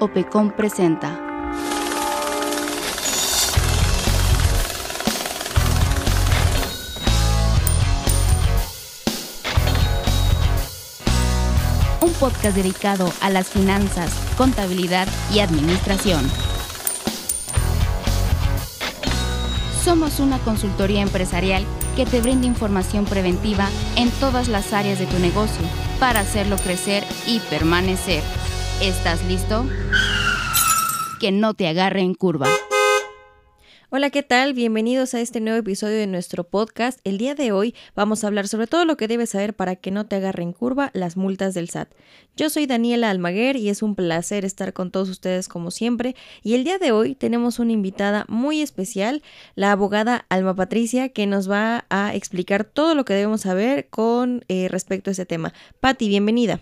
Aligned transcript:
OPECOM 0.00 0.50
presenta. 0.50 1.16
Un 12.00 12.12
podcast 12.14 12.56
dedicado 12.56 13.12
a 13.20 13.30
las 13.30 13.50
finanzas, 13.50 14.12
contabilidad 14.36 15.06
y 15.32 15.38
administración. 15.38 16.28
Somos 19.84 20.18
una 20.18 20.40
consultoría 20.40 21.02
empresarial 21.02 21.64
que 21.96 22.06
te 22.06 22.20
brinda 22.20 22.46
información 22.46 23.04
preventiva 23.04 23.68
en 23.96 24.10
todas 24.12 24.48
las 24.48 24.72
áreas 24.72 24.98
de 24.98 25.06
tu 25.06 25.18
negocio 25.18 25.64
para 25.98 26.20
hacerlo 26.20 26.56
crecer 26.56 27.04
y 27.26 27.40
permanecer. 27.40 28.22
¿Estás 28.80 29.24
listo? 29.24 29.66
Que 31.18 31.32
no 31.32 31.54
te 31.54 31.68
agarre 31.68 32.00
en 32.00 32.14
curva. 32.14 32.48
Hola, 33.92 34.10
¿qué 34.10 34.22
tal? 34.22 34.54
Bienvenidos 34.54 35.14
a 35.14 35.20
este 35.20 35.40
nuevo 35.40 35.58
episodio 35.58 35.96
de 35.96 36.06
nuestro 36.06 36.44
podcast. 36.44 37.00
El 37.02 37.18
día 37.18 37.34
de 37.34 37.50
hoy 37.50 37.74
vamos 37.96 38.22
a 38.22 38.28
hablar 38.28 38.46
sobre 38.46 38.68
todo 38.68 38.84
lo 38.84 38.96
que 38.96 39.08
debes 39.08 39.30
saber 39.30 39.52
para 39.52 39.74
que 39.74 39.90
no 39.90 40.06
te 40.06 40.14
agarre 40.14 40.44
en 40.44 40.52
curva 40.52 40.92
las 40.94 41.16
multas 41.16 41.54
del 41.54 41.70
SAT. 41.70 41.88
Yo 42.36 42.50
soy 42.50 42.66
Daniela 42.66 43.10
Almaguer 43.10 43.56
y 43.56 43.68
es 43.68 43.82
un 43.82 43.96
placer 43.96 44.44
estar 44.44 44.72
con 44.72 44.92
todos 44.92 45.08
ustedes 45.08 45.48
como 45.48 45.72
siempre. 45.72 46.14
Y 46.44 46.54
el 46.54 46.62
día 46.62 46.78
de 46.78 46.92
hoy 46.92 47.16
tenemos 47.16 47.58
una 47.58 47.72
invitada 47.72 48.26
muy 48.28 48.62
especial, 48.62 49.24
la 49.56 49.72
abogada 49.72 50.24
Alma 50.28 50.54
Patricia, 50.54 51.08
que 51.08 51.26
nos 51.26 51.50
va 51.50 51.84
a 51.90 52.14
explicar 52.14 52.62
todo 52.62 52.94
lo 52.94 53.04
que 53.04 53.14
debemos 53.14 53.40
saber 53.40 53.88
con 53.88 54.44
eh, 54.46 54.68
respecto 54.68 55.10
a 55.10 55.14
ese 55.14 55.26
tema. 55.26 55.52
Patti, 55.80 56.08
bienvenida. 56.08 56.60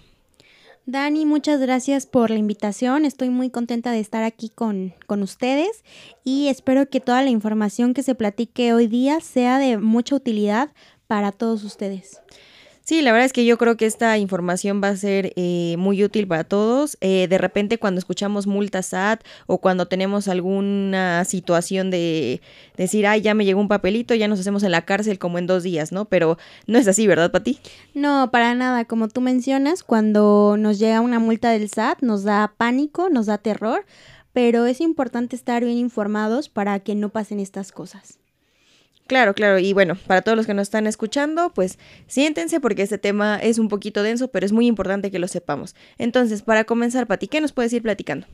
Dani, 0.91 1.27
muchas 1.27 1.61
gracias 1.61 2.07
por 2.07 2.31
la 2.31 2.39
invitación. 2.39 3.05
Estoy 3.05 3.29
muy 3.29 3.51
contenta 3.51 3.93
de 3.93 4.01
estar 4.01 4.25
aquí 4.25 4.49
con, 4.49 4.95
con, 5.07 5.23
ustedes 5.23 5.85
y 6.25 6.49
espero 6.49 6.89
que 6.89 6.99
toda 6.99 7.21
la 7.23 7.29
información 7.29 7.93
que 7.93 8.03
se 8.03 8.15
platique 8.15 8.73
hoy 8.73 8.87
día 8.87 9.21
sea 9.21 9.59
de 9.59 9.77
mucha 9.77 10.15
utilidad 10.15 10.71
para 11.07 11.31
todos 11.31 11.63
ustedes. 11.63 12.23
Sí, 12.89 13.03
la 13.03 13.13
verdad 13.13 13.27
es 13.27 13.35
que 13.35 13.45
yo 13.45 13.59
creo 13.59 13.77
que 13.77 13.85
esta 13.85 14.17
información 14.17 14.81
va 14.83 14.89
a 14.89 14.97
ser 14.97 15.35
eh, 15.37 15.75
muy 15.77 16.03
útil 16.03 16.27
para 16.27 16.45
todos. 16.45 16.97
Eh, 17.03 17.27
de 17.29 17.37
repente 17.37 17.77
cuando 17.79 17.99
escuchamos 17.99 18.47
multas 18.47 18.87
SAT 18.87 19.23
o 19.47 19.59
cuando 19.59 19.89
tenemos 19.89 20.27
alguna 20.27 21.23
situación 21.27 21.91
de 21.91 22.41
decir, 22.79 23.07
ay, 23.07 23.21
ya 23.21 23.35
me 23.35 23.45
llegó 23.45 23.61
un 23.61 23.69
papelito, 23.69 24.15
ya 24.15 24.27
nos 24.27 24.41
hacemos 24.41 24.63
en 24.63 24.71
la 24.71 24.87
cárcel 24.87 25.19
como 25.19 25.37
en 25.37 25.47
dos 25.47 25.65
días, 25.65 25.93
¿no? 25.93 26.07
Pero 26.07 26.39
no 26.67 26.79
es 26.79 26.89
así, 26.89 27.07
¿verdad, 27.07 27.31
Pati? 27.31 27.59
No, 27.93 28.31
para 28.31 28.55
nada. 28.55 28.87
Como 28.87 29.09
tú 29.09 29.21
mencionas, 29.21 29.83
cuando 29.83 30.57
nos 30.59 30.79
llega 30.79 31.03
una 31.03 31.19
multa 31.19 31.51
del 31.51 31.69
SAT 31.69 32.01
nos 32.01 32.25
da 32.25 32.55
pánico, 32.57 33.11
nos 33.11 33.27
da 33.27 33.37
terror, 33.37 33.85
pero 34.33 34.65
es 34.65 34.81
importante 34.81 35.37
estar 35.37 35.63
bien 35.63 35.77
informados 35.77 36.49
para 36.49 36.81
que 36.81 36.95
no 36.95 37.11
pasen 37.11 37.39
estas 37.39 37.71
cosas. 37.71 38.19
Claro, 39.09 39.35
claro. 39.35 39.59
Y 39.59 39.73
bueno, 39.73 39.97
para 40.07 40.21
todos 40.21 40.37
los 40.37 40.47
que 40.47 40.53
nos 40.53 40.65
están 40.65 40.87
escuchando, 40.87 41.51
pues 41.55 41.79
siéntense 42.09 42.61
porque 42.61 42.83
este 42.83 42.99
tema 42.99 43.39
es 43.39 43.59
un 43.59 43.69
poquito 43.69 44.03
denso, 44.03 44.29
pero 44.29 44.45
es 44.45 44.53
muy 44.53 44.67
importante 44.67 45.11
que 45.11 45.19
lo 45.19 45.29
sepamos. 45.29 45.75
Entonces, 45.97 46.43
para 46.43 46.65
comenzar, 46.65 47.07
Pati, 47.07 47.27
¿qué 47.27 47.41
nos 47.41 47.53
puedes 47.53 47.73
ir 47.73 47.83
platicando? 47.83 48.27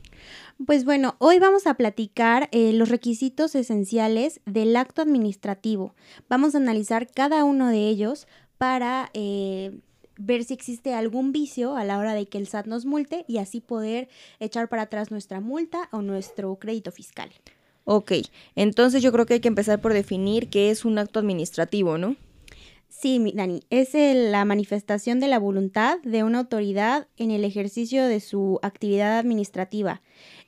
Pues 0.65 0.83
bueno, 0.83 1.15
hoy 1.19 1.39
vamos 1.39 1.65
a 1.65 1.75
platicar 1.75 2.49
eh, 2.51 2.73
los 2.73 2.89
requisitos 2.89 3.55
esenciales 3.55 4.41
del 4.45 4.75
acto 4.75 5.01
administrativo. 5.01 5.95
Vamos 6.27 6.55
a 6.55 6.57
analizar 6.57 7.07
cada 7.07 7.45
uno 7.45 7.69
de 7.69 7.87
ellos 7.87 8.27
para 8.57 9.11
eh, 9.13 9.79
ver 10.17 10.43
si 10.43 10.53
existe 10.53 10.93
algún 10.93 11.31
vicio 11.31 11.77
a 11.77 11.85
la 11.85 11.97
hora 11.99 12.13
de 12.13 12.25
que 12.25 12.37
el 12.37 12.47
SAT 12.47 12.65
nos 12.65 12.85
multe 12.85 13.23
y 13.29 13.37
así 13.37 13.61
poder 13.61 14.09
echar 14.41 14.67
para 14.67 14.81
atrás 14.81 15.09
nuestra 15.09 15.39
multa 15.39 15.87
o 15.93 16.01
nuestro 16.01 16.53
crédito 16.57 16.91
fiscal. 16.91 17.31
Ok, 17.85 18.13
entonces 18.55 19.01
yo 19.03 19.11
creo 19.11 19.25
que 19.25 19.35
hay 19.35 19.39
que 19.39 19.47
empezar 19.47 19.79
por 19.79 19.93
definir 19.93 20.49
qué 20.49 20.71
es 20.71 20.85
un 20.85 20.97
acto 20.97 21.19
administrativo, 21.19 21.97
¿no? 21.97 22.15
Sí, 22.89 23.31
Dani, 23.35 23.61
es 23.69 23.89
la 23.93 24.45
manifestación 24.45 25.19
de 25.19 25.27
la 25.27 25.37
voluntad 25.37 25.99
de 26.03 26.23
una 26.23 26.39
autoridad 26.39 27.07
en 27.17 27.29
el 27.29 27.43
ejercicio 27.43 28.05
de 28.05 28.19
su 28.21 28.59
actividad 28.63 29.19
administrativa. 29.19 30.01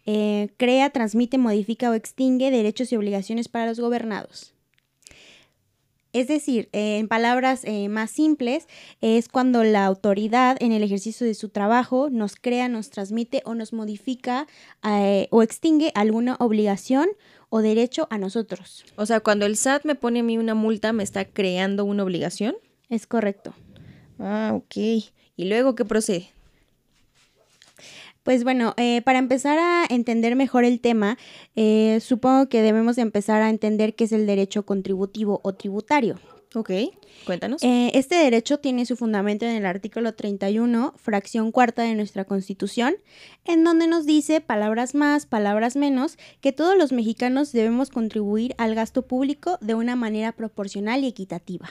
Eh, 0.06 0.50
crea, 0.58 0.90
transmite, 0.90 1.38
modifica 1.38 1.92
o 1.92 1.94
extingue 1.94 2.50
derechos 2.50 2.92
y 2.92 2.96
obligaciones 2.96 3.50
para 3.50 3.68
los 3.68 3.80
gobernados. 3.80 4.57
Es 6.18 6.28
decir, 6.28 6.68
en 6.72 7.08
palabras 7.08 7.62
eh, 7.64 7.90
más 7.90 8.10
simples, 8.10 8.66
es 9.02 9.30
cuando 9.30 9.64
la 9.64 9.86
autoridad 9.86 10.58
en 10.60 10.72
el 10.72 10.82
ejercicio 10.82 11.28
de 11.28 11.36
su 11.36 11.50
trabajo 11.50 12.10
nos 12.10 12.36
crea, 12.36 12.68
nos 12.70 12.90
transmite 12.90 13.44
o 13.46 13.54
nos 13.54 13.72
modifica 13.72 14.48
eh, 14.84 15.28
o 15.30 15.44
extingue 15.44 15.92
alguna 15.94 16.36
obligación 16.40 17.08
o 17.50 17.62
derecho 17.62 18.08
a 18.10 18.18
nosotros. 18.18 18.84
O 18.96 19.06
sea, 19.06 19.20
cuando 19.20 19.46
el 19.46 19.58
SAT 19.58 19.86
me 19.86 19.94
pone 19.94 20.22
a 20.22 20.24
mí 20.24 20.40
una 20.40 20.56
multa, 20.56 20.92
¿me 20.92 21.04
está 21.04 21.24
creando 21.24 21.86
una 21.86 22.02
obligación? 22.02 22.56
Es 22.90 23.06
correcto. 23.06 23.54
Ah, 24.18 24.54
ok. 24.56 24.76
¿Y 24.76 25.46
luego 25.46 25.76
qué 25.76 25.86
procede? 25.86 26.32
Pues 28.28 28.44
bueno, 28.44 28.74
eh, 28.76 29.02
para 29.04 29.20
empezar 29.20 29.58
a 29.58 29.86
entender 29.88 30.36
mejor 30.36 30.66
el 30.66 30.82
tema, 30.82 31.18
eh, 31.56 32.00
supongo 32.02 32.50
que 32.50 32.62
debemos 32.62 32.98
empezar 32.98 33.42
a 33.42 33.50
entender 33.50 33.96
qué 33.96 34.04
es 34.04 34.12
el 34.12 34.28
derecho 34.28 34.66
contributivo 34.66 35.40
o 35.46 35.54
tributario. 35.54 36.20
Ok, 36.54 36.72
cuéntanos. 37.26 37.64
Eh, 37.64 37.92
este 37.94 38.16
derecho 38.16 38.58
tiene 38.58 38.86
su 38.86 38.98
fundamento 38.98 39.46
en 39.46 39.56
el 39.56 39.66
artículo 39.66 40.14
31, 40.14 40.94
fracción 40.98 41.54
cuarta 41.54 41.84
de 41.84 41.96
nuestra 41.96 42.26
Constitución, 42.26 42.98
en 43.46 43.64
donde 43.64 43.88
nos 43.88 44.06
dice, 44.06 44.42
palabras 44.42 44.94
más, 44.94 45.26
palabras 45.26 45.78
menos, 45.78 46.18
que 46.42 46.52
todos 46.52 46.78
los 46.78 46.92
mexicanos 46.92 47.54
debemos 47.54 47.90
contribuir 47.92 48.56
al 48.58 48.76
gasto 48.76 49.04
público 49.04 49.58
de 49.62 49.74
una 49.74 49.96
manera 49.96 50.34
proporcional 50.34 51.06
y 51.06 51.08
equitativa. 51.08 51.70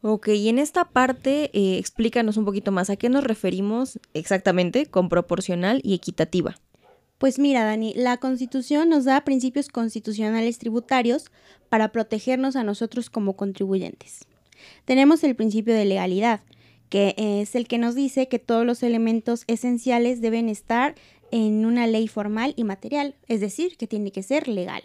Ok, 0.00 0.28
y 0.28 0.48
en 0.48 0.58
esta 0.58 0.84
parte 0.84 1.50
eh, 1.52 1.78
explícanos 1.78 2.36
un 2.36 2.44
poquito 2.44 2.70
más 2.70 2.88
a 2.88 2.96
qué 2.96 3.08
nos 3.08 3.24
referimos 3.24 3.98
exactamente 4.14 4.86
con 4.86 5.08
proporcional 5.08 5.80
y 5.82 5.94
equitativa. 5.94 6.56
Pues 7.18 7.40
mira, 7.40 7.64
Dani, 7.64 7.94
la 7.94 8.18
Constitución 8.18 8.88
nos 8.88 9.04
da 9.04 9.24
principios 9.24 9.68
constitucionales 9.68 10.58
tributarios 10.58 11.24
para 11.68 11.90
protegernos 11.90 12.54
a 12.54 12.62
nosotros 12.62 13.10
como 13.10 13.34
contribuyentes. 13.34 14.20
Tenemos 14.84 15.24
el 15.24 15.34
principio 15.34 15.74
de 15.74 15.84
legalidad, 15.84 16.42
que 16.88 17.14
es 17.18 17.56
el 17.56 17.66
que 17.66 17.78
nos 17.78 17.96
dice 17.96 18.28
que 18.28 18.38
todos 18.38 18.64
los 18.64 18.84
elementos 18.84 19.42
esenciales 19.48 20.20
deben 20.20 20.48
estar 20.48 20.94
en 21.32 21.66
una 21.66 21.88
ley 21.88 22.06
formal 22.06 22.54
y 22.56 22.62
material, 22.62 23.16
es 23.26 23.40
decir, 23.40 23.76
que 23.76 23.88
tiene 23.88 24.12
que 24.12 24.22
ser 24.22 24.46
legal. 24.46 24.82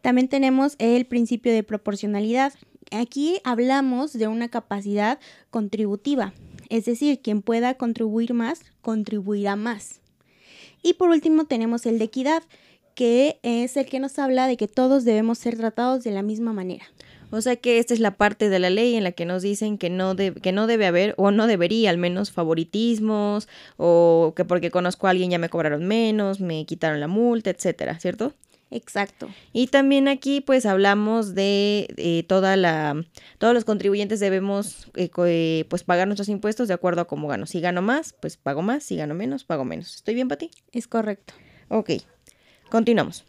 También 0.00 0.26
tenemos 0.26 0.74
el 0.78 1.06
principio 1.06 1.52
de 1.52 1.62
proporcionalidad, 1.62 2.52
Aquí 2.92 3.40
hablamos 3.42 4.12
de 4.12 4.28
una 4.28 4.48
capacidad 4.48 5.18
contributiva, 5.50 6.34
es 6.68 6.84
decir, 6.84 7.20
quien 7.20 7.40
pueda 7.40 7.74
contribuir 7.74 8.34
más, 8.34 8.60
contribuirá 8.82 9.56
más. 9.56 10.00
Y 10.82 10.94
por 10.94 11.08
último 11.08 11.46
tenemos 11.46 11.86
el 11.86 11.98
de 11.98 12.04
equidad, 12.04 12.42
que 12.94 13.38
es 13.42 13.78
el 13.78 13.86
que 13.86 13.98
nos 13.98 14.18
habla 14.18 14.46
de 14.46 14.58
que 14.58 14.68
todos 14.68 15.04
debemos 15.04 15.38
ser 15.38 15.56
tratados 15.56 16.04
de 16.04 16.10
la 16.10 16.20
misma 16.22 16.52
manera. 16.52 16.84
O 17.30 17.40
sea 17.40 17.56
que 17.56 17.78
esta 17.78 17.94
es 17.94 18.00
la 18.00 18.18
parte 18.18 18.50
de 18.50 18.58
la 18.58 18.68
ley 18.68 18.94
en 18.94 19.04
la 19.04 19.12
que 19.12 19.24
nos 19.24 19.40
dicen 19.40 19.78
que 19.78 19.88
no, 19.88 20.14
que 20.14 20.52
no 20.52 20.66
debe 20.66 20.84
haber 20.84 21.14
o 21.16 21.30
no 21.30 21.46
debería 21.46 21.88
al 21.88 21.96
menos 21.96 22.30
favoritismos 22.30 23.48
o 23.78 24.34
que 24.36 24.44
porque 24.44 24.70
conozco 24.70 25.06
a 25.06 25.10
alguien 25.10 25.30
ya 25.30 25.38
me 25.38 25.48
cobraron 25.48 25.86
menos, 25.86 26.40
me 26.40 26.66
quitaron 26.66 27.00
la 27.00 27.08
multa, 27.08 27.48
etcétera, 27.48 27.98
¿cierto? 27.98 28.34
Exacto. 28.72 29.28
Y 29.52 29.66
también 29.66 30.08
aquí 30.08 30.40
pues 30.40 30.64
hablamos 30.64 31.34
de 31.34 31.88
eh, 31.98 32.24
toda 32.26 32.56
la, 32.56 33.04
todos 33.38 33.52
los 33.52 33.64
contribuyentes 33.64 34.18
debemos 34.18 34.88
eh, 34.96 35.10
eh, 35.26 35.66
pues 35.68 35.84
pagar 35.84 36.08
nuestros 36.08 36.30
impuestos 36.30 36.68
de 36.68 36.74
acuerdo 36.74 37.02
a 37.02 37.06
cómo 37.06 37.28
gano. 37.28 37.44
Si 37.44 37.60
gano 37.60 37.82
más, 37.82 38.14
pues 38.14 38.38
pago 38.38 38.62
más, 38.62 38.82
si 38.82 38.96
gano 38.96 39.14
menos, 39.14 39.44
pago 39.44 39.64
menos. 39.66 39.94
¿Estoy 39.94 40.14
bien 40.14 40.28
para 40.28 40.38
ti? 40.38 40.50
Es 40.72 40.88
correcto. 40.88 41.34
Ok, 41.68 41.90
continuamos. 42.70 43.26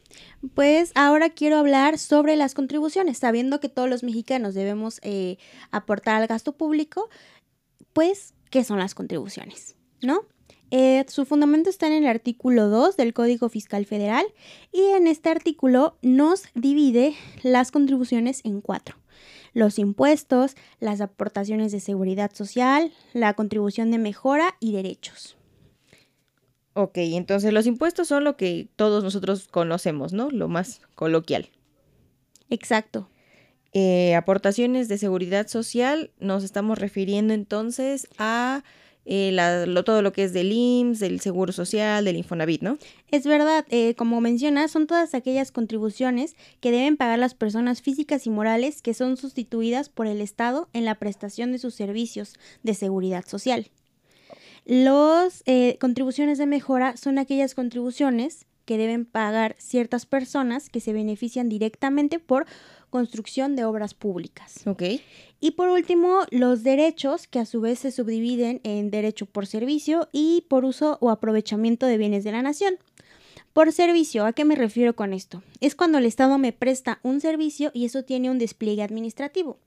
Pues 0.55 0.93
ahora 0.95 1.29
quiero 1.29 1.57
hablar 1.57 1.99
sobre 1.99 2.37
las 2.37 2.53
contribuciones, 2.53 3.17
sabiendo 3.17 3.59
que 3.59 3.67
todos 3.67 3.89
los 3.89 4.03
mexicanos 4.03 4.53
debemos 4.53 5.01
aportar 5.71 6.21
al 6.21 6.27
gasto 6.27 6.53
público, 6.53 7.09
pues, 7.91 8.33
¿qué 8.49 8.63
son 8.63 8.79
las 8.79 8.95
contribuciones? 8.95 9.75
¿No? 10.01 10.25
Eh, 10.71 11.05
su 11.07 11.25
fundamento 11.25 11.69
está 11.69 11.87
en 11.87 11.93
el 11.93 12.07
artículo 12.07 12.67
2 12.69 12.97
del 12.97 13.13
Código 13.13 13.49
Fiscal 13.49 13.85
Federal 13.85 14.25
y 14.71 14.81
en 14.95 15.07
este 15.07 15.29
artículo 15.29 15.97
nos 16.01 16.43
divide 16.55 17.15
las 17.43 17.71
contribuciones 17.71 18.41
en 18.43 18.61
cuatro. 18.61 18.97
Los 19.53 19.77
impuestos, 19.77 20.55
las 20.79 20.99
aportaciones 20.99 21.71
de 21.71 21.79
seguridad 21.79 22.31
social, 22.33 22.91
la 23.13 23.35
contribución 23.35 23.91
de 23.91 23.99
mejora 23.99 24.55
y 24.59 24.71
derechos. 24.71 25.37
Ok, 26.73 26.97
entonces 26.97 27.53
los 27.53 27.67
impuestos 27.67 28.07
son 28.07 28.23
lo 28.23 28.35
que 28.35 28.67
todos 28.75 29.03
nosotros 29.03 29.47
conocemos, 29.47 30.11
¿no? 30.11 30.31
Lo 30.31 30.47
más 30.47 30.81
coloquial. 30.95 31.49
Exacto. 32.49 33.09
Eh, 33.73 34.15
aportaciones 34.15 34.87
de 34.87 34.97
seguridad 34.97 35.47
social, 35.47 36.11
nos 36.19 36.43
estamos 36.43 36.77
refiriendo 36.77 37.33
entonces 37.33 38.07
a 38.17 38.63
eh, 39.05 39.35
todo 39.85 40.01
lo 40.01 40.13
que 40.13 40.23
es 40.23 40.33
del 40.33 40.51
IMSS, 40.51 40.99
del 40.99 41.19
Seguro 41.19 41.51
Social, 41.51 42.05
del 42.05 42.17
Infonavit, 42.17 42.61
¿no? 42.61 42.77
Es 43.11 43.25
verdad, 43.25 43.65
eh, 43.69 43.95
como 43.95 44.21
mencionas, 44.21 44.71
son 44.71 44.87
todas 44.87 45.13
aquellas 45.13 45.51
contribuciones 45.51 46.35
que 46.59 46.71
deben 46.71 46.97
pagar 46.97 47.19
las 47.19 47.33
personas 47.35 47.81
físicas 47.81 48.25
y 48.25 48.29
morales 48.29 48.81
que 48.81 48.93
son 48.93 49.17
sustituidas 49.17 49.89
por 49.89 50.07
el 50.07 50.21
Estado 50.21 50.69
en 50.73 50.85
la 50.85 50.95
prestación 50.95 51.51
de 51.51 51.59
sus 51.59 51.75
servicios 51.75 52.35
de 52.63 52.73
seguridad 52.73 53.25
social. 53.27 53.69
Las 54.65 55.43
eh, 55.45 55.77
contribuciones 55.79 56.37
de 56.37 56.45
mejora 56.45 56.95
son 56.95 57.17
aquellas 57.17 57.53
contribuciones 57.53 58.45
que 58.65 58.77
deben 58.77 59.05
pagar 59.05 59.55
ciertas 59.59 60.05
personas 60.05 60.69
que 60.69 60.79
se 60.79 60.93
benefician 60.93 61.49
directamente 61.49 62.19
por 62.19 62.45
construcción 62.93 63.55
de 63.55 63.65
obras 63.65 63.95
públicas. 63.95 64.67
Ok. 64.67 64.83
Y 65.39 65.51
por 65.51 65.69
último, 65.69 66.19
los 66.29 66.61
derechos, 66.61 67.25
que 67.25 67.39
a 67.39 67.47
su 67.47 67.59
vez 67.59 67.79
se 67.79 67.89
subdividen 67.89 68.61
en 68.63 68.91
derecho 68.91 69.25
por 69.25 69.47
servicio 69.47 70.09
y 70.11 70.45
por 70.47 70.63
uso 70.63 70.99
o 71.01 71.09
aprovechamiento 71.09 71.87
de 71.87 71.97
bienes 71.97 72.23
de 72.23 72.33
la 72.33 72.43
nación. 72.43 72.75
Por 73.51 73.71
servicio, 73.71 74.27
¿a 74.27 74.33
qué 74.33 74.45
me 74.45 74.53
refiero 74.53 74.95
con 74.95 75.11
esto? 75.11 75.41
Es 75.59 75.73
cuando 75.73 75.97
el 75.97 76.05
Estado 76.05 76.37
me 76.37 76.53
presta 76.53 76.99
un 77.01 77.19
servicio 77.19 77.71
y 77.73 77.85
eso 77.85 78.03
tiene 78.03 78.29
un 78.29 78.37
despliegue 78.37 78.83
administrativo. 78.83 79.57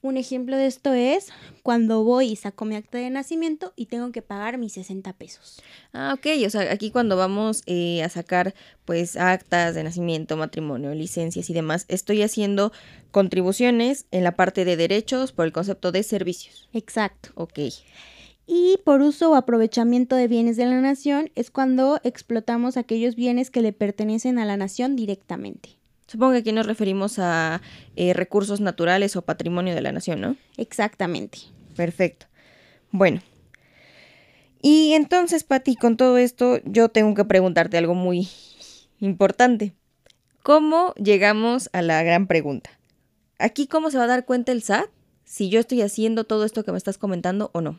Un 0.00 0.16
ejemplo 0.16 0.56
de 0.56 0.66
esto 0.66 0.92
es 0.92 1.28
cuando 1.64 2.04
voy 2.04 2.28
y 2.28 2.36
saco 2.36 2.64
mi 2.64 2.76
acta 2.76 2.98
de 2.98 3.10
nacimiento 3.10 3.72
y 3.74 3.86
tengo 3.86 4.12
que 4.12 4.22
pagar 4.22 4.56
mis 4.56 4.74
60 4.74 5.12
pesos. 5.14 5.60
Ah, 5.92 6.14
ok. 6.16 6.26
O 6.46 6.50
sea, 6.50 6.72
aquí 6.72 6.92
cuando 6.92 7.16
vamos 7.16 7.62
eh, 7.66 8.02
a 8.04 8.08
sacar 8.08 8.54
pues 8.84 9.16
actas 9.16 9.74
de 9.74 9.82
nacimiento, 9.82 10.36
matrimonio, 10.36 10.94
licencias 10.94 11.50
y 11.50 11.52
demás, 11.52 11.84
estoy 11.88 12.22
haciendo 12.22 12.72
contribuciones 13.10 14.06
en 14.12 14.22
la 14.22 14.36
parte 14.36 14.64
de 14.64 14.76
derechos 14.76 15.32
por 15.32 15.46
el 15.46 15.52
concepto 15.52 15.90
de 15.90 16.04
servicios. 16.04 16.68
Exacto. 16.72 17.30
Ok. 17.34 17.58
Y 18.46 18.78
por 18.84 19.02
uso 19.02 19.32
o 19.32 19.34
aprovechamiento 19.34 20.14
de 20.16 20.28
bienes 20.28 20.56
de 20.56 20.66
la 20.66 20.80
nación 20.80 21.30
es 21.34 21.50
cuando 21.50 22.00
explotamos 22.04 22.76
aquellos 22.76 23.16
bienes 23.16 23.50
que 23.50 23.62
le 23.62 23.72
pertenecen 23.72 24.38
a 24.38 24.46
la 24.46 24.56
nación 24.56 24.96
directamente. 24.96 25.77
Supongo 26.08 26.32
que 26.32 26.38
aquí 26.38 26.52
nos 26.52 26.66
referimos 26.66 27.18
a 27.18 27.60
eh, 27.94 28.14
recursos 28.14 28.62
naturales 28.62 29.14
o 29.14 29.22
patrimonio 29.22 29.74
de 29.74 29.82
la 29.82 29.92
nación, 29.92 30.22
¿no? 30.22 30.36
Exactamente. 30.56 31.38
Perfecto. 31.76 32.26
Bueno. 32.90 33.20
Y 34.62 34.94
entonces, 34.94 35.44
Pati, 35.44 35.76
con 35.76 35.98
todo 35.98 36.16
esto, 36.16 36.60
yo 36.64 36.88
tengo 36.88 37.14
que 37.14 37.26
preguntarte 37.26 37.76
algo 37.76 37.94
muy 37.94 38.26
importante. 39.00 39.74
¿Cómo 40.42 40.94
llegamos 40.94 41.68
a 41.74 41.82
la 41.82 42.02
gran 42.02 42.26
pregunta? 42.26 42.70
Aquí, 43.38 43.66
¿cómo 43.66 43.90
se 43.90 43.98
va 43.98 44.04
a 44.04 44.08
dar 44.08 44.24
cuenta 44.24 44.50
el 44.50 44.62
SAT 44.62 44.88
si 45.24 45.50
yo 45.50 45.60
estoy 45.60 45.82
haciendo 45.82 46.24
todo 46.24 46.46
esto 46.46 46.64
que 46.64 46.72
me 46.72 46.78
estás 46.78 46.96
comentando 46.96 47.50
o 47.52 47.60
no? 47.60 47.78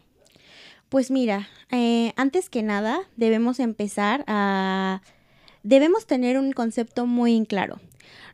Pues 0.90 1.10
mira, 1.10 1.50
eh, 1.72 2.14
antes 2.16 2.48
que 2.48 2.62
nada, 2.62 3.00
debemos 3.18 3.60
empezar 3.60 4.24
a... 4.28 5.02
Debemos 5.64 6.06
tener 6.06 6.38
un 6.38 6.52
concepto 6.52 7.08
muy 7.08 7.44
claro. 7.48 7.81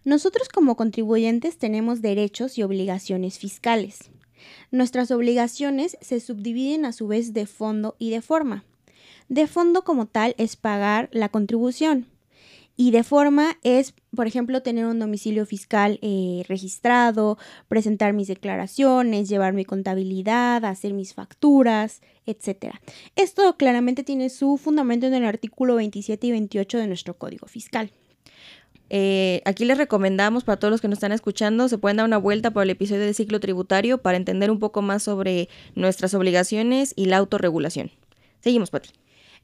Nosotros 0.04 0.50
como 0.50 0.76
contribuyentes 0.76 1.58
tenemos 1.58 2.02
derechos 2.02 2.58
y 2.58 2.64
obligaciones 2.64 3.40
fiscales. 3.40 4.12
Nuestras 4.72 5.12
obligaciones 5.12 5.98
se 6.02 6.20
subdividen 6.20 6.86
a 6.86 6.92
su 6.92 7.08
vez 7.08 7.34
de 7.34 7.46
fondo 7.46 7.96
y 7.98 8.12
de 8.12 8.22
forma. 8.22 8.66
De 9.30 9.48
fondo 9.48 9.84
como 9.84 10.06
tal 10.06 10.36
es 10.38 10.56
pagar 10.56 11.10
la 11.12 11.30
contribución 11.30 12.08
y 12.78 12.92
de 12.92 13.04
forma 13.04 13.58
es, 13.64 13.94
por 14.16 14.28
ejemplo, 14.28 14.62
tener 14.62 14.86
un 14.86 15.00
domicilio 15.00 15.46
fiscal 15.46 15.98
eh, 16.02 16.44
registrado, 16.48 17.38
presentar 17.68 18.14
mis 18.14 18.28
declaraciones, 18.28 19.30
llevar 19.30 19.54
mi 19.54 19.64
contabilidad, 19.64 20.66
hacer 20.66 20.94
mis 20.94 21.14
facturas, 21.14 22.02
etc. 22.26 22.76
Esto 23.16 23.56
claramente 23.58 24.04
tiene 24.04 24.30
su 24.30 24.58
fundamento 24.58 25.08
en 25.08 25.14
el 25.14 25.26
artículo 25.26 25.76
27 25.76 26.28
y 26.28 26.32
28 26.32 26.78
de 26.80 26.88
nuestro 26.88 27.18
Código 27.18 27.48
Fiscal. 27.48 27.92
Eh, 28.90 29.42
aquí 29.46 29.66
les 29.66 29.78
recomendamos 29.78 30.44
para 30.44 30.58
todos 30.58 30.72
los 30.72 30.82
que 30.82 30.88
nos 30.88 30.98
están 30.98 31.12
escuchando, 31.12 31.68
se 31.68 31.78
pueden 31.78 31.98
dar 31.98 32.06
una 32.06 32.18
vuelta 32.18 32.52
por 32.52 32.64
el 32.64 32.70
episodio 32.70 33.02
de 33.02 33.14
ciclo 33.14 33.40
tributario 33.40 33.98
para 33.98 34.18
entender 34.18 34.52
un 34.52 34.60
poco 34.60 34.82
más 34.82 35.04
sobre 35.04 35.50
nuestras 35.74 36.14
obligaciones 36.14 36.94
y 36.96 37.06
la 37.06 37.18
autorregulación. 37.18 37.92
Seguimos, 38.42 38.70
Pati. 38.70 38.90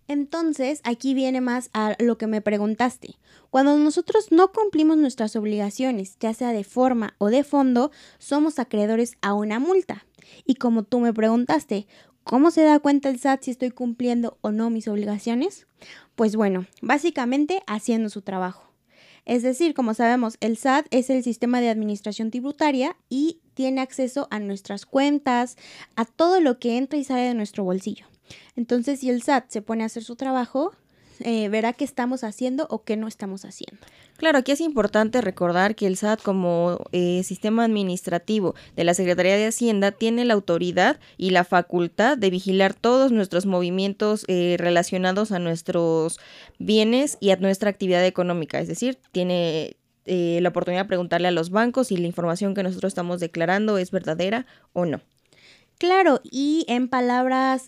Entonces, 0.07 0.81
aquí 0.83 1.13
viene 1.13 1.41
más 1.41 1.69
a 1.73 1.95
lo 1.99 2.17
que 2.17 2.27
me 2.27 2.41
preguntaste. 2.41 3.15
Cuando 3.49 3.77
nosotros 3.77 4.31
no 4.31 4.51
cumplimos 4.51 4.97
nuestras 4.97 5.35
obligaciones, 5.35 6.17
ya 6.19 6.33
sea 6.33 6.51
de 6.51 6.63
forma 6.63 7.15
o 7.17 7.29
de 7.29 7.43
fondo, 7.43 7.91
somos 8.17 8.59
acreedores 8.59 9.15
a 9.21 9.33
una 9.33 9.59
multa. 9.59 10.05
Y 10.45 10.55
como 10.55 10.83
tú 10.83 10.99
me 10.99 11.13
preguntaste, 11.13 11.87
¿cómo 12.23 12.51
se 12.51 12.63
da 12.63 12.79
cuenta 12.79 13.09
el 13.09 13.19
SAT 13.19 13.43
si 13.43 13.51
estoy 13.51 13.71
cumpliendo 13.71 14.37
o 14.41 14.51
no 14.51 14.69
mis 14.69 14.87
obligaciones? 14.87 15.67
Pues 16.15 16.35
bueno, 16.35 16.65
básicamente 16.81 17.63
haciendo 17.65 18.09
su 18.09 18.21
trabajo. 18.21 18.70
Es 19.25 19.43
decir, 19.43 19.73
como 19.73 19.93
sabemos, 19.93 20.37
el 20.39 20.57
SAT 20.57 20.87
es 20.91 21.09
el 21.09 21.23
sistema 21.23 21.61
de 21.61 21.69
administración 21.69 22.31
tributaria 22.31 22.95
y 23.09 23.39
tiene 23.53 23.81
acceso 23.81 24.27
a 24.31 24.39
nuestras 24.39 24.85
cuentas, 24.85 25.57
a 25.95 26.05
todo 26.05 26.39
lo 26.39 26.59
que 26.59 26.77
entra 26.77 26.97
y 26.97 27.03
sale 27.03 27.21
de 27.21 27.33
nuestro 27.33 27.63
bolsillo. 27.63 28.07
Entonces, 28.55 28.99
si 28.99 29.09
el 29.09 29.21
SAT 29.21 29.49
se 29.49 29.61
pone 29.61 29.83
a 29.83 29.87
hacer 29.87 30.03
su 30.03 30.15
trabajo, 30.15 30.73
eh, 31.25 31.49
verá 31.49 31.73
qué 31.73 31.83
estamos 31.83 32.23
haciendo 32.23 32.67
o 32.69 32.83
qué 32.83 32.97
no 32.97 33.07
estamos 33.07 33.45
haciendo. 33.45 33.85
Claro, 34.17 34.37
aquí 34.37 34.51
es 34.51 34.61
importante 34.61 35.21
recordar 35.21 35.75
que 35.75 35.87
el 35.87 35.97
SAT 35.97 36.21
como 36.21 36.79
eh, 36.91 37.23
sistema 37.23 37.65
administrativo 37.65 38.55
de 38.75 38.83
la 38.83 38.93
Secretaría 38.93 39.35
de 39.35 39.47
Hacienda 39.47 39.91
tiene 39.91 40.25
la 40.25 40.33
autoridad 40.33 40.99
y 41.17 41.31
la 41.31 41.43
facultad 41.43 42.17
de 42.17 42.29
vigilar 42.29 42.73
todos 42.73 43.11
nuestros 43.11 43.45
movimientos 43.45 44.25
eh, 44.27 44.55
relacionados 44.59 45.31
a 45.31 45.39
nuestros 45.39 46.19
bienes 46.59 47.17
y 47.19 47.31
a 47.31 47.37
nuestra 47.37 47.69
actividad 47.69 48.05
económica, 48.05 48.59
es 48.59 48.67
decir, 48.67 48.97
tiene 49.11 49.77
la 50.05 50.49
oportunidad 50.49 50.81
de 50.81 50.87
preguntarle 50.87 51.29
a 51.29 51.31
los 51.31 51.51
bancos 51.51 51.87
si 51.87 51.95
la 51.95 52.07
información 52.07 52.53
que 52.53 52.63
nosotros 52.63 52.89
estamos 52.89 53.21
declarando 53.21 53.77
es 53.77 53.91
verdadera 53.91 54.45
o 54.73 54.85
no. 54.85 54.99
Claro, 55.77 56.19
y 56.23 56.65
en 56.67 56.89
palabras 56.89 57.65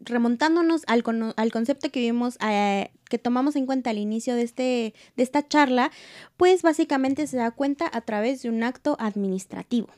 remontándonos 0.00 0.82
al, 0.86 1.04
al, 1.36 1.52
concepto 1.52 1.90
que 1.90 2.00
vimos, 2.00 2.38
eh, 2.46 2.90
que 3.08 3.18
tomamos 3.18 3.56
en 3.56 3.66
cuenta 3.66 3.90
al 3.90 3.98
inicio 3.98 4.34
de, 4.34 4.42
este, 4.42 4.94
de 5.16 5.22
esta 5.22 5.46
charla, 5.46 5.90
pues 6.36 6.62
básicamente 6.62 7.26
se 7.26 7.36
da 7.36 7.50
cuenta 7.50 7.90
a 7.92 8.00
través 8.00 8.42
de 8.42 8.48
un 8.48 8.62
acto 8.62 8.96
administrativo. 8.98 9.88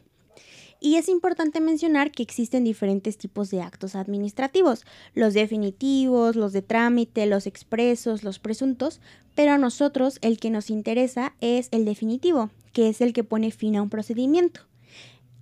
Y 0.84 0.96
es 0.96 1.08
importante 1.08 1.60
mencionar 1.60 2.10
que 2.10 2.24
existen 2.24 2.64
diferentes 2.64 3.16
tipos 3.16 3.50
de 3.50 3.62
actos 3.62 3.94
administrativos, 3.94 4.84
los 5.14 5.32
definitivos, 5.32 6.34
los 6.34 6.52
de 6.52 6.60
trámite, 6.60 7.26
los 7.26 7.46
expresos, 7.46 8.24
los 8.24 8.40
presuntos, 8.40 9.00
pero 9.36 9.52
a 9.52 9.58
nosotros 9.58 10.18
el 10.22 10.38
que 10.38 10.50
nos 10.50 10.70
interesa 10.70 11.34
es 11.40 11.68
el 11.70 11.84
definitivo, 11.84 12.50
que 12.72 12.88
es 12.88 13.00
el 13.00 13.12
que 13.12 13.22
pone 13.22 13.52
fin 13.52 13.76
a 13.76 13.82
un 13.82 13.90
procedimiento. 13.90 14.62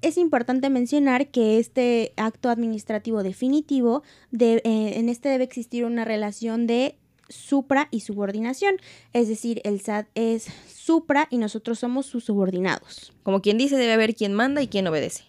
Es 0.02 0.16
importante 0.16 0.71
mencionar 0.71 1.28
que 1.28 1.59
este 1.59 2.12
acto 2.16 2.49
administrativo 2.49 3.23
definitivo, 3.23 4.02
de, 4.30 4.62
eh, 4.64 4.99
en 4.99 5.09
este 5.09 5.28
debe 5.28 5.45
existir 5.45 5.85
una 5.85 6.04
relación 6.04 6.66
de 6.66 6.97
supra 7.28 7.88
y 7.90 8.00
subordinación, 8.00 8.76
es 9.12 9.28
decir, 9.28 9.61
el 9.64 9.80
SAT 9.80 10.09
es 10.14 10.49
supra 10.66 11.28
y 11.30 11.38
nosotros 11.38 11.78
somos 11.78 12.07
sus 12.07 12.25
subordinados. 12.25 13.12
Como 13.23 13.42
quien 13.42 13.59
dice, 13.59 13.76
debe 13.76 13.92
haber 13.92 14.14
quien 14.14 14.33
manda 14.33 14.62
y 14.62 14.69
quien 14.69 14.87
obedece. 14.87 15.25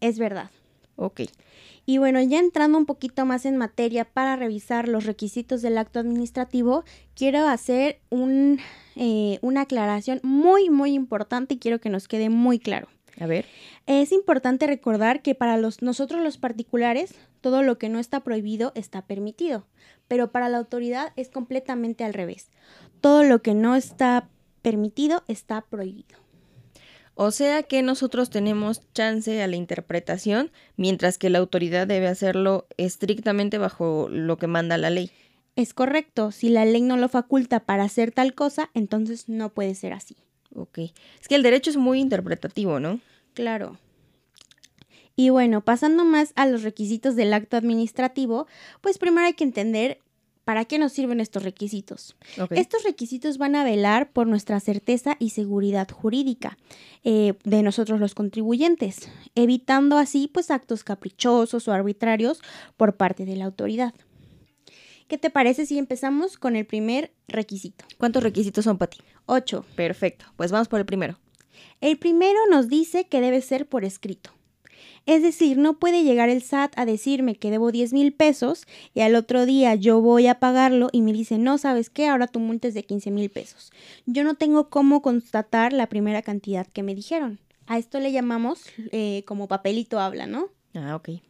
Es 0.00 0.18
verdad. 0.18 0.50
Ok. 0.96 1.22
Y 1.86 1.96
bueno, 1.96 2.20
ya 2.20 2.38
entrando 2.38 2.76
un 2.76 2.84
poquito 2.84 3.24
más 3.24 3.46
en 3.46 3.56
materia 3.56 4.04
para 4.04 4.36
revisar 4.36 4.88
los 4.88 5.06
requisitos 5.06 5.62
del 5.62 5.78
acto 5.78 6.00
administrativo, 6.00 6.84
quiero 7.14 7.48
hacer 7.48 8.00
un, 8.10 8.60
eh, 8.96 9.38
una 9.40 9.62
aclaración 9.62 10.20
muy, 10.22 10.68
muy 10.68 10.92
importante 10.92 11.54
y 11.54 11.58
quiero 11.58 11.80
que 11.80 11.88
nos 11.88 12.08
quede 12.08 12.28
muy 12.28 12.58
claro. 12.58 12.88
A 13.20 13.26
ver. 13.26 13.46
Es 13.86 14.12
importante 14.12 14.66
recordar 14.66 15.22
que 15.22 15.34
para 15.34 15.56
los, 15.56 15.82
nosotros 15.82 16.22
los 16.22 16.38
particulares, 16.38 17.14
todo 17.40 17.62
lo 17.62 17.78
que 17.78 17.88
no 17.88 17.98
está 17.98 18.20
prohibido 18.20 18.72
está 18.74 19.02
permitido, 19.02 19.66
pero 20.06 20.30
para 20.30 20.48
la 20.48 20.58
autoridad 20.58 21.12
es 21.16 21.28
completamente 21.28 22.04
al 22.04 22.14
revés. 22.14 22.50
Todo 23.00 23.24
lo 23.24 23.42
que 23.42 23.54
no 23.54 23.74
está 23.74 24.28
permitido 24.62 25.22
está 25.28 25.62
prohibido. 25.62 26.18
O 27.20 27.32
sea 27.32 27.64
que 27.64 27.82
nosotros 27.82 28.30
tenemos 28.30 28.82
chance 28.92 29.42
a 29.42 29.48
la 29.48 29.56
interpretación, 29.56 30.52
mientras 30.76 31.18
que 31.18 31.30
la 31.30 31.40
autoridad 31.40 31.84
debe 31.88 32.06
hacerlo 32.06 32.68
estrictamente 32.76 33.58
bajo 33.58 34.08
lo 34.08 34.36
que 34.36 34.46
manda 34.46 34.78
la 34.78 34.90
ley. 34.90 35.10
Es 35.56 35.74
correcto, 35.74 36.30
si 36.30 36.48
la 36.48 36.64
ley 36.64 36.82
no 36.82 36.96
lo 36.96 37.08
faculta 37.08 37.58
para 37.58 37.82
hacer 37.82 38.12
tal 38.12 38.34
cosa, 38.34 38.70
entonces 38.74 39.28
no 39.28 39.52
puede 39.52 39.74
ser 39.74 39.94
así. 39.94 40.16
Ok. 40.54 40.78
Es 41.20 41.28
que 41.28 41.34
el 41.34 41.42
derecho 41.42 41.70
es 41.70 41.76
muy 41.76 42.00
interpretativo, 42.00 42.80
¿no? 42.80 43.00
Claro. 43.34 43.78
Y 45.16 45.30
bueno, 45.30 45.64
pasando 45.64 46.04
más 46.04 46.32
a 46.36 46.46
los 46.46 46.62
requisitos 46.62 47.16
del 47.16 47.32
acto 47.32 47.56
administrativo, 47.56 48.46
pues 48.80 48.98
primero 48.98 49.26
hay 49.26 49.34
que 49.34 49.44
entender 49.44 49.98
¿para 50.48 50.64
qué 50.64 50.78
nos 50.78 50.92
sirven 50.92 51.20
estos 51.20 51.42
requisitos? 51.42 52.16
Estos 52.48 52.82
requisitos 52.82 53.36
van 53.36 53.54
a 53.54 53.64
velar 53.64 54.10
por 54.12 54.26
nuestra 54.26 54.58
certeza 54.60 55.14
y 55.18 55.28
seguridad 55.28 55.90
jurídica 55.90 56.56
eh, 57.04 57.34
de 57.44 57.62
nosotros 57.62 58.00
los 58.00 58.14
contribuyentes, 58.14 59.10
evitando 59.34 59.98
así 59.98 60.26
pues 60.32 60.50
actos 60.50 60.84
caprichosos 60.84 61.68
o 61.68 61.72
arbitrarios 61.72 62.40
por 62.78 62.96
parte 62.96 63.26
de 63.26 63.36
la 63.36 63.44
autoridad. 63.44 63.92
¿Qué 65.08 65.16
te 65.16 65.30
parece 65.30 65.64
si 65.64 65.78
empezamos 65.78 66.36
con 66.36 66.54
el 66.54 66.66
primer 66.66 67.12
requisito? 67.28 67.86
¿Cuántos 67.96 68.22
requisitos 68.22 68.66
son 68.66 68.76
para 68.76 68.90
ti? 68.90 68.98
8. 69.24 69.64
Perfecto. 69.74 70.26
Pues 70.36 70.52
vamos 70.52 70.68
por 70.68 70.80
el 70.80 70.86
primero. 70.86 71.18
El 71.80 71.96
primero 71.96 72.38
nos 72.50 72.68
dice 72.68 73.06
que 73.06 73.22
debe 73.22 73.40
ser 73.40 73.66
por 73.66 73.86
escrito. 73.86 74.30
Es 75.06 75.22
decir, 75.22 75.56
no 75.56 75.78
puede 75.78 76.04
llegar 76.04 76.28
el 76.28 76.42
SAT 76.42 76.78
a 76.78 76.84
decirme 76.84 77.36
que 77.36 77.50
debo 77.50 77.72
10 77.72 77.94
mil 77.94 78.12
pesos 78.12 78.66
y 78.92 79.00
al 79.00 79.14
otro 79.14 79.46
día 79.46 79.74
yo 79.74 80.02
voy 80.02 80.26
a 80.26 80.38
pagarlo 80.38 80.90
y 80.92 81.00
me 81.00 81.14
dice, 81.14 81.38
no, 81.38 81.56
¿sabes 81.56 81.88
qué? 81.88 82.06
Ahora 82.06 82.26
tu 82.26 82.38
multa 82.38 82.68
es 82.68 82.74
de 82.74 82.82
15 82.82 83.10
mil 83.10 83.30
pesos. 83.30 83.72
Yo 84.04 84.24
no 84.24 84.34
tengo 84.34 84.68
cómo 84.68 85.00
constatar 85.00 85.72
la 85.72 85.88
primera 85.88 86.20
cantidad 86.20 86.66
que 86.66 86.82
me 86.82 86.94
dijeron. 86.94 87.38
A 87.66 87.78
esto 87.78 87.98
le 87.98 88.12
llamamos 88.12 88.64
eh, 88.92 89.22
como 89.26 89.48
papelito 89.48 90.00
habla, 90.00 90.26
¿no? 90.26 90.50
Ah, 90.74 90.96
ok. 90.96 91.22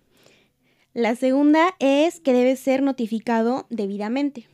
La 0.99 1.15
segunda 1.15 1.77
es 1.79 2.19
que 2.19 2.33
debe 2.33 2.57
ser 2.57 2.83
notificado 2.83 3.69
debidamente. 3.71 4.49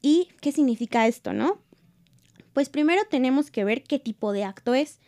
¿Y 0.00 0.28
qué 0.40 0.50
significa 0.50 1.06
esto, 1.06 1.34
no? 1.34 1.60
Pues 2.54 2.70
primero 2.70 3.02
tenemos 3.10 3.50
que 3.50 3.62
ver 3.62 3.82
qué 3.82 3.98
tipo 3.98 4.32
de 4.32 4.44
acto 4.44 4.72
es, 4.72 5.00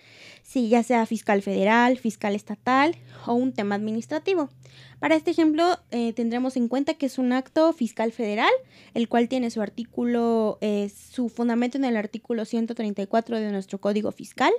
si 0.42 0.68
ya 0.68 0.82
sea 0.82 1.06
fiscal 1.06 1.40
federal, 1.40 1.96
fiscal 1.96 2.34
estatal 2.34 2.98
o 3.26 3.32
un 3.32 3.54
tema 3.54 3.76
administrativo. 3.76 4.50
Para 4.98 5.16
este 5.16 5.30
ejemplo 5.30 5.78
eh, 5.90 6.12
tendremos 6.12 6.54
en 6.58 6.68
cuenta 6.68 6.92
que 6.92 7.06
es 7.06 7.16
un 7.16 7.32
acto 7.32 7.72
fiscal 7.72 8.12
federal, 8.12 8.52
el 8.92 9.08
cual 9.08 9.30
tiene 9.30 9.50
su 9.50 9.62
artículo, 9.62 10.58
eh, 10.60 10.90
su 10.90 11.30
fundamento 11.30 11.78
en 11.78 11.86
el 11.86 11.96
artículo 11.96 12.44
134 12.44 13.40
de 13.40 13.52
nuestro 13.52 13.80
Código 13.80 14.12
Fiscal. 14.12 14.52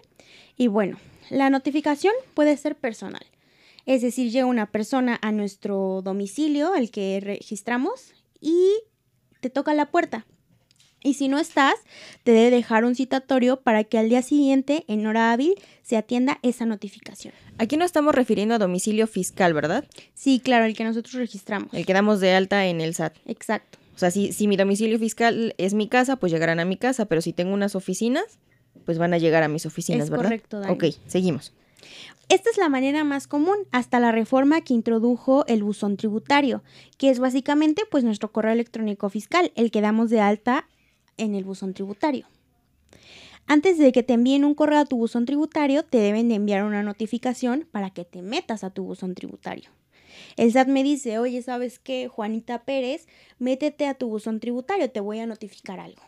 Y 0.57 0.69
bueno, 0.69 0.97
la 1.29 1.51
notificación 1.51 2.15
puede 2.33 2.57
ser 2.57 2.75
personal. 2.75 3.27
Es 3.89 4.03
decir, 4.03 4.31
llega 4.31 4.45
una 4.45 4.69
persona 4.71 5.17
a 5.23 5.31
nuestro 5.31 6.03
domicilio, 6.03 6.75
el 6.75 6.91
que 6.91 7.19
registramos, 7.23 8.13
y 8.39 8.53
te 9.41 9.49
toca 9.49 9.73
la 9.73 9.89
puerta. 9.89 10.27
Y 11.03 11.15
si 11.15 11.27
no 11.27 11.39
estás, 11.39 11.73
te 12.23 12.31
debe 12.31 12.51
dejar 12.51 12.85
un 12.85 12.93
citatorio 12.93 13.61
para 13.61 13.83
que 13.83 13.97
al 13.97 14.07
día 14.07 14.21
siguiente, 14.21 14.85
en 14.87 15.07
hora 15.07 15.31
hábil, 15.31 15.55
se 15.81 15.97
atienda 15.97 16.37
esa 16.43 16.67
notificación. 16.67 17.33
Aquí 17.57 17.77
no 17.77 17.83
estamos 17.83 18.13
refiriendo 18.13 18.53
a 18.53 18.59
domicilio 18.59 19.07
fiscal, 19.07 19.55
¿verdad? 19.55 19.85
Sí, 20.13 20.39
claro, 20.39 20.65
el 20.65 20.75
que 20.75 20.83
nosotros 20.83 21.15
registramos. 21.15 21.73
El 21.73 21.87
que 21.87 21.93
damos 21.93 22.19
de 22.19 22.33
alta 22.33 22.67
en 22.67 22.81
el 22.81 22.93
SAT. 22.93 23.17
Exacto. 23.25 23.79
O 23.95 23.97
sea, 23.97 24.11
si, 24.11 24.33
si 24.33 24.47
mi 24.47 24.55
domicilio 24.55 24.99
fiscal 24.99 25.55
es 25.57 25.73
mi 25.73 25.87
casa, 25.87 26.17
pues 26.17 26.31
llegarán 26.31 26.59
a 26.59 26.65
mi 26.65 26.77
casa, 26.77 27.05
pero 27.07 27.21
si 27.21 27.33
tengo 27.33 27.55
unas 27.55 27.73
oficinas, 27.73 28.37
pues 28.85 28.99
van 28.99 29.15
a 29.15 29.17
llegar 29.17 29.41
a 29.41 29.47
mis 29.47 29.65
oficinas, 29.65 30.03
Es 30.03 30.09
¿verdad? 30.11 30.25
correcto, 30.25 30.59
Dani. 30.59 30.73
Ok, 30.73 30.83
seguimos. 31.07 31.53
Esta 32.29 32.49
es 32.51 32.57
la 32.57 32.69
manera 32.69 33.03
más 33.03 33.27
común 33.27 33.57
hasta 33.71 33.99
la 33.99 34.11
reforma 34.11 34.61
que 34.61 34.73
introdujo 34.73 35.45
el 35.47 35.63
buzón 35.63 35.97
tributario, 35.97 36.63
que 36.97 37.09
es 37.09 37.19
básicamente 37.19 37.83
pues 37.89 38.03
nuestro 38.03 38.31
correo 38.31 38.51
electrónico 38.51 39.09
fiscal, 39.09 39.51
el 39.55 39.71
que 39.71 39.81
damos 39.81 40.09
de 40.09 40.21
alta 40.21 40.67
en 41.17 41.33
el 41.33 41.43
buzón 41.43 41.73
tributario. 41.73 42.27
Antes 43.47 43.79
de 43.79 43.91
que 43.91 44.03
te 44.03 44.13
envíen 44.13 44.45
un 44.45 44.53
correo 44.53 44.79
a 44.79 44.85
tu 44.85 44.97
buzón 44.97 45.25
tributario, 45.25 45.83
te 45.83 45.97
deben 45.97 46.29
de 46.29 46.35
enviar 46.35 46.63
una 46.63 46.83
notificación 46.83 47.67
para 47.71 47.89
que 47.89 48.05
te 48.05 48.21
metas 48.21 48.63
a 48.63 48.69
tu 48.69 48.83
buzón 48.83 49.15
tributario. 49.15 49.71
El 50.37 50.51
SAT 50.51 50.67
me 50.67 50.83
dice, 50.83 51.17
oye, 51.17 51.41
¿sabes 51.41 51.79
qué, 51.79 52.07
Juanita 52.07 52.63
Pérez? 52.63 53.07
Métete 53.39 53.87
a 53.87 53.95
tu 53.95 54.07
buzón 54.07 54.39
tributario, 54.39 54.91
te 54.91 54.99
voy 54.99 55.17
a 55.17 55.25
notificar 55.25 55.79
algo. 55.79 56.03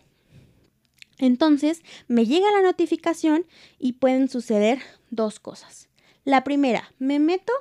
Entonces, 1.21 1.83
me 2.07 2.25
llega 2.25 2.51
la 2.51 2.61
notificación 2.61 3.45
y 3.79 3.93
pueden 3.93 4.27
suceder 4.27 4.79
dos 5.11 5.39
cosas. 5.39 5.87
La 6.25 6.43
primera, 6.43 6.93
me 6.99 7.19
meto 7.19 7.53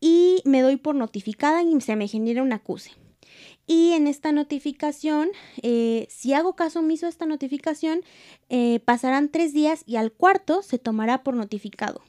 y 0.00 0.42
me 0.44 0.62
doy 0.62 0.76
por 0.76 0.94
notificada 0.96 1.62
y 1.62 1.80
se 1.80 1.94
me 1.96 2.08
genera 2.08 2.42
un 2.42 2.52
acuse. 2.52 2.92
Y 3.66 3.92
en 3.92 4.06
esta 4.06 4.32
notificación, 4.32 5.28
eh, 5.62 6.06
si 6.10 6.34
hago 6.34 6.56
caso 6.56 6.80
omiso 6.80 7.06
a 7.06 7.08
esta 7.08 7.26
notificación, 7.26 8.02
eh, 8.48 8.80
pasarán 8.80 9.30
tres 9.30 9.52
días 9.52 9.84
y 9.86 9.96
al 9.96 10.12
cuarto 10.12 10.62
se 10.62 10.78
tomará 10.78 11.22
por 11.22 11.34
notificado. 11.34 12.02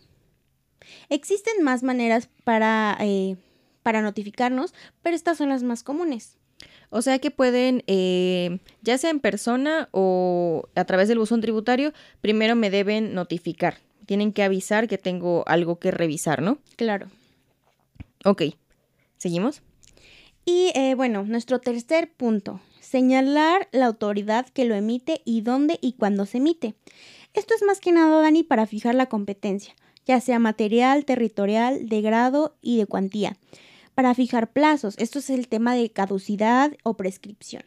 Existen 1.10 1.64
más 1.64 1.84
maneras 1.84 2.30
para, 2.44 2.98
eh, 3.02 3.38
para 3.84 4.02
notificarnos, 4.02 4.74
pero 5.02 5.16
estas 5.16 5.38
son 5.38 5.50
las 5.50 5.64
más 5.64 5.84
comunes. 5.84 6.38
O 6.90 7.02
sea 7.02 7.20
que 7.20 7.32
pueden, 7.32 7.84
eh, 7.88 8.60
ya 8.82 8.98
sea 8.98 9.10
en 9.10 9.20
persona 9.20 9.90
o 9.92 10.70
a 10.76 10.86
través 10.86 11.08
del 11.08 11.20
buzón 11.20 11.42
tributario, 11.42 11.94
primero 12.22 12.56
me 12.56 12.70
deben 12.70 13.14
notificar. 13.14 13.80
Tienen 14.06 14.32
que 14.32 14.44
avisar 14.44 14.88
que 14.88 14.98
tengo 14.98 15.44
algo 15.48 15.80
que 15.80 15.92
revisar, 15.92 16.42
¿no? 16.42 16.60
Claro. 16.78 17.08
Ok. 18.24 18.44
¿Seguimos? 19.18 19.62
Y 20.46 20.72
eh, 20.76 20.94
bueno, 20.96 21.24
nuestro 21.24 21.60
tercer 21.60 22.12
punto, 22.12 22.62
señalar 22.80 23.68
la 23.72 23.88
autoridad 23.88 24.48
que 24.48 24.66
lo 24.66 24.76
emite 24.76 25.22
y 25.26 25.42
dónde 25.42 25.80
y 25.82 25.94
cuándo 25.94 26.26
se 26.26 26.38
emite. 26.38 26.76
Esto 27.34 27.56
es 27.56 27.64
más 27.64 27.80
que 27.80 27.92
nada, 27.92 28.22
Dani, 28.22 28.44
para 28.44 28.68
fijar 28.68 28.96
la 28.96 29.08
competencia, 29.08 29.76
ya 30.06 30.22
sea 30.22 30.40
material, 30.40 31.04
territorial, 31.04 31.90
de 31.90 32.02
grado 32.02 32.56
y 32.62 32.78
de 32.78 32.86
cuantía. 32.86 33.38
Para 33.96 34.14
fijar 34.14 34.52
plazos, 34.52 34.96
esto 34.98 35.20
es 35.20 35.30
el 35.30 35.48
tema 35.48 35.74
de 35.74 35.90
caducidad 35.90 36.74
o 36.84 36.96
prescripción. 36.96 37.64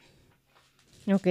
Ok. 1.10 1.26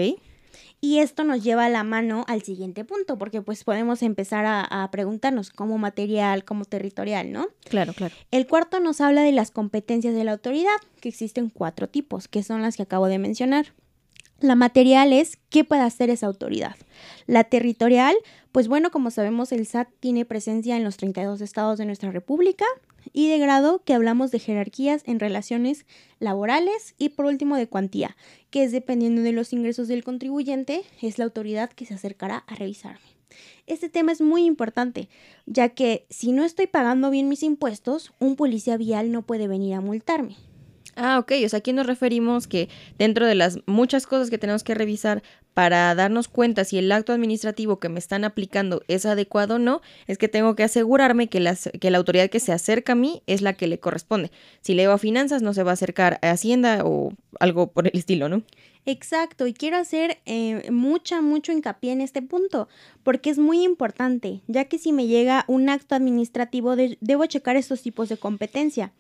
Y 0.79 0.99
esto 0.99 1.23
nos 1.23 1.43
lleva 1.43 1.65
a 1.65 1.69
la 1.69 1.83
mano 1.83 2.23
al 2.27 2.43
siguiente 2.43 2.83
punto, 2.83 3.17
porque 3.17 3.41
pues 3.41 3.63
podemos 3.63 4.03
empezar 4.03 4.45
a, 4.45 4.61
a 4.61 4.91
preguntarnos 4.91 5.49
como 5.49 5.77
material, 5.77 6.43
como 6.43 6.65
territorial, 6.65 7.31
¿no? 7.31 7.47
Claro, 7.69 7.93
claro. 7.93 8.13
El 8.29 8.45
cuarto 8.45 8.79
nos 8.79 9.01
habla 9.01 9.21
de 9.21 9.31
las 9.31 9.49
competencias 9.51 10.13
de 10.13 10.23
la 10.23 10.33
autoridad, 10.33 10.77
que 10.99 11.09
existen 11.09 11.49
cuatro 11.49 11.89
tipos, 11.89 12.27
que 12.27 12.43
son 12.43 12.61
las 12.61 12.75
que 12.75 12.83
acabo 12.83 13.07
de 13.07 13.17
mencionar. 13.17 13.73
La 14.39 14.53
material 14.53 15.13
es 15.13 15.39
qué 15.49 15.63
puede 15.63 15.81
hacer 15.81 16.11
esa 16.11 16.27
autoridad. 16.27 16.75
La 17.25 17.43
territorial, 17.45 18.15
pues 18.51 18.67
bueno, 18.67 18.91
como 18.91 19.09
sabemos, 19.09 19.51
el 19.51 19.65
SAT 19.65 19.89
tiene 19.99 20.25
presencia 20.25 20.77
en 20.77 20.83
los 20.83 20.97
32 20.97 21.41
estados 21.41 21.79
de 21.79 21.85
nuestra 21.85 22.11
república. 22.11 22.65
Y 23.13 23.29
de 23.29 23.39
grado, 23.39 23.81
que 23.83 23.93
hablamos 23.93 24.29
de 24.29 24.39
jerarquías 24.39 25.01
en 25.05 25.19
relaciones 25.19 25.85
laborales. 26.19 26.93
Y 26.99 27.09
por 27.09 27.25
último, 27.25 27.55
de 27.55 27.67
cuantía, 27.67 28.15
que 28.51 28.63
es 28.63 28.71
dependiendo 28.71 29.23
de 29.23 29.31
los 29.31 29.53
ingresos 29.53 29.87
del 29.87 30.03
contribuyente, 30.03 30.83
es 31.01 31.17
la 31.17 31.25
autoridad 31.25 31.71
que 31.71 31.85
se 31.85 31.95
acercará 31.95 32.43
a 32.47 32.55
revisarme. 32.55 33.17
Este 33.65 33.89
tema 33.89 34.11
es 34.11 34.21
muy 34.21 34.45
importante, 34.45 35.09
ya 35.45 35.69
que 35.69 36.05
si 36.09 36.31
no 36.31 36.43
estoy 36.43 36.67
pagando 36.67 37.09
bien 37.09 37.27
mis 37.27 37.43
impuestos, 37.43 38.13
un 38.19 38.35
policía 38.35 38.77
vial 38.77 39.11
no 39.11 39.23
puede 39.23 39.47
venir 39.47 39.73
a 39.73 39.81
multarme. 39.81 40.35
Ah, 40.99 41.19
ok. 41.19 41.31
O 41.45 41.49
sea, 41.49 41.59
aquí 41.59 41.73
nos 41.73 41.85
referimos 41.85 42.47
que 42.47 42.69
dentro 42.97 43.27
de 43.27 43.35
las 43.35 43.59
muchas 43.67 44.07
cosas 44.07 44.31
que 44.31 44.39
tenemos 44.39 44.63
que 44.63 44.73
revisar 44.73 45.21
para 45.53 45.93
darnos 45.93 46.27
cuenta 46.27 46.65
si 46.65 46.79
el 46.79 46.91
acto 46.91 47.13
administrativo 47.13 47.79
que 47.79 47.87
me 47.87 47.99
están 47.99 48.23
aplicando 48.23 48.81
es 48.87 49.05
adecuado 49.05 49.55
o 49.55 49.59
no, 49.59 49.81
es 50.07 50.17
que 50.17 50.27
tengo 50.27 50.55
que 50.55 50.63
asegurarme 50.63 51.27
que, 51.27 51.53
que 51.79 51.91
la 51.91 51.97
autoridad 51.99 52.29
que 52.29 52.39
se 52.39 52.51
acerca 52.51 52.93
a 52.93 52.95
mí 52.95 53.21
es 53.27 53.43
la 53.43 53.53
que 53.53 53.67
le 53.67 53.79
corresponde. 53.79 54.31
Si 54.61 54.73
le 54.73 54.85
a 54.85 54.97
finanzas, 54.97 55.43
no 55.43 55.53
se 55.53 55.61
va 55.61 55.71
a 55.71 55.73
acercar 55.73 56.17
a 56.23 56.31
Hacienda 56.31 56.81
o 56.83 57.13
algo 57.39 57.71
por 57.71 57.87
el 57.87 57.97
estilo, 57.97 58.27
¿no? 58.27 58.41
Exacto, 58.89 59.45
y 59.47 59.53
quiero 59.53 59.75
hacer 59.75 60.17
eh, 60.25 60.71
mucha, 60.71 61.21
mucho 61.21 61.51
hincapié 61.51 61.91
en 61.91 61.99
este 61.99 62.21
punto, 62.21 62.69
porque 63.03 63.29
es 63.29 63.37
muy 63.37 63.63
importante, 63.65 64.41
ya 64.47 64.63
que 64.65 64.79
si 64.79 64.93
me 64.93 65.07
llega 65.07 65.43
un 65.47 65.67
acto 65.67 65.93
administrativo, 65.93 66.77
de- 66.77 66.97
debo 67.01 67.25
checar 67.25 67.57
estos 67.57 67.81
tipos 67.81 68.07
de 68.09 68.17
competencia. 68.17 68.93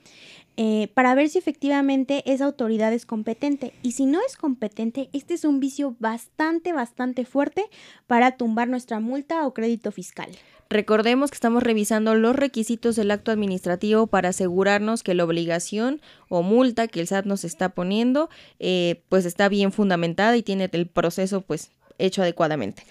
eh, 0.59 0.87
para 0.95 1.13
ver 1.13 1.29
si 1.29 1.37
efectivamente 1.37 2.23
esa 2.25 2.45
autoridad 2.45 2.91
es 2.91 3.05
competente. 3.05 3.73
Y 3.83 3.91
si 3.91 4.07
no 4.07 4.19
es 4.27 4.35
competente, 4.35 5.07
este 5.13 5.35
es 5.35 5.45
un 5.45 5.59
vicio 5.59 5.95
bastante, 5.99 6.73
bastante 6.73 7.25
fuerte 7.25 7.63
para 8.07 8.37
tumbar 8.37 8.67
nuestra 8.67 8.99
multa 8.99 9.45
o 9.45 9.53
crédito 9.53 9.91
fiscal. 9.91 10.29
Recordemos 10.69 11.29
que 11.29 11.35
estamos 11.35 11.61
revisando 11.61 12.15
los 12.15 12.35
requisitos 12.35 12.95
del 12.95 13.11
acto 13.11 13.31
administrativo 13.31 14.07
para 14.07 14.29
asegurarnos 14.29 15.03
que 15.03 15.13
la 15.13 15.25
obligación 15.25 16.01
o 16.29 16.41
multa 16.41 16.87
que 16.87 16.99
el 16.99 17.07
SAT 17.07 17.25
nos 17.25 17.43
está 17.43 17.69
poniendo 17.69 18.29
eh, 18.59 19.01
pues 19.09 19.25
está 19.25 19.49
bien 19.49 19.71
fundamentada 19.71 20.35
y 20.37 20.43
tiene 20.43 20.69
el 20.71 20.87
proceso 20.87 21.41
pues 21.41 21.71
hecho 21.97 22.21
adecuadamente. 22.21 22.83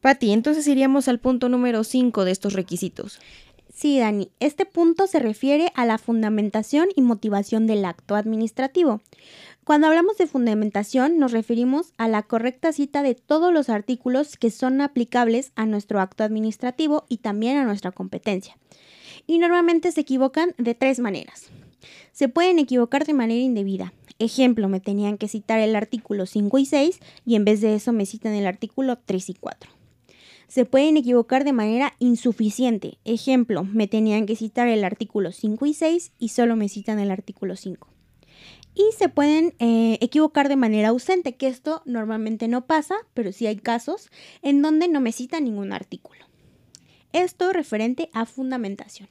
Pati, 0.00 0.32
entonces 0.32 0.66
iríamos 0.68 1.08
al 1.08 1.18
punto 1.18 1.48
número 1.48 1.82
5 1.82 2.24
de 2.24 2.30
estos 2.30 2.52
requisitos. 2.52 3.18
Sí, 3.74 3.98
Dani, 3.98 4.30
este 4.40 4.66
punto 4.66 5.06
se 5.06 5.20
refiere 5.20 5.72
a 5.76 5.86
la 5.86 5.98
fundamentación 5.98 6.88
y 6.96 7.02
motivación 7.02 7.66
del 7.66 7.84
acto 7.84 8.16
administrativo. 8.16 9.00
Cuando 9.62 9.86
hablamos 9.86 10.16
de 10.16 10.26
fundamentación 10.26 11.18
nos 11.18 11.32
referimos 11.32 11.92
a 11.98 12.08
la 12.08 12.22
correcta 12.22 12.72
cita 12.72 13.02
de 13.02 13.14
todos 13.14 13.52
los 13.52 13.68
artículos 13.68 14.36
que 14.36 14.50
son 14.50 14.80
aplicables 14.80 15.52
a 15.56 15.66
nuestro 15.66 16.00
acto 16.00 16.24
administrativo 16.24 17.04
y 17.08 17.18
también 17.18 17.58
a 17.58 17.64
nuestra 17.64 17.92
competencia. 17.92 18.56
Y 19.26 19.38
normalmente 19.38 19.92
se 19.92 20.00
equivocan 20.00 20.54
de 20.56 20.74
tres 20.74 21.00
maneras. 21.00 21.50
Se 22.12 22.28
pueden 22.28 22.58
equivocar 22.58 23.06
de 23.06 23.14
manera 23.14 23.40
indebida. 23.40 23.92
Ejemplo, 24.18 24.68
me 24.68 24.80
tenían 24.80 25.18
que 25.18 25.28
citar 25.28 25.60
el 25.60 25.76
artículo 25.76 26.26
5 26.26 26.58
y 26.58 26.66
6 26.66 27.00
y 27.24 27.36
en 27.36 27.44
vez 27.44 27.60
de 27.60 27.74
eso 27.74 27.92
me 27.92 28.06
citan 28.06 28.34
el 28.34 28.46
artículo 28.46 28.98
3 28.98 29.30
y 29.30 29.34
4. 29.34 29.70
Se 30.48 30.64
pueden 30.64 30.96
equivocar 30.96 31.44
de 31.44 31.52
manera 31.52 31.94
insuficiente. 31.98 32.98
Ejemplo, 33.04 33.64
me 33.64 33.86
tenían 33.86 34.26
que 34.26 34.34
citar 34.34 34.66
el 34.66 34.82
artículo 34.82 35.30
5 35.30 35.66
y 35.66 35.74
6 35.74 36.12
y 36.18 36.28
solo 36.30 36.56
me 36.56 36.68
citan 36.68 36.98
el 36.98 37.10
artículo 37.10 37.54
5. 37.54 37.86
Y 38.74 38.84
se 38.96 39.08
pueden 39.08 39.54
eh, 39.58 39.98
equivocar 40.00 40.48
de 40.48 40.56
manera 40.56 40.88
ausente, 40.88 41.36
que 41.36 41.48
esto 41.48 41.82
normalmente 41.84 42.48
no 42.48 42.66
pasa, 42.66 42.94
pero 43.12 43.32
sí 43.32 43.46
hay 43.46 43.56
casos 43.56 44.08
en 44.40 44.62
donde 44.62 44.88
no 44.88 45.00
me 45.00 45.12
citan 45.12 45.44
ningún 45.44 45.72
artículo. 45.72 46.24
Esto 47.12 47.52
referente 47.52 48.08
a 48.12 48.24
fundamentación. 48.24 49.08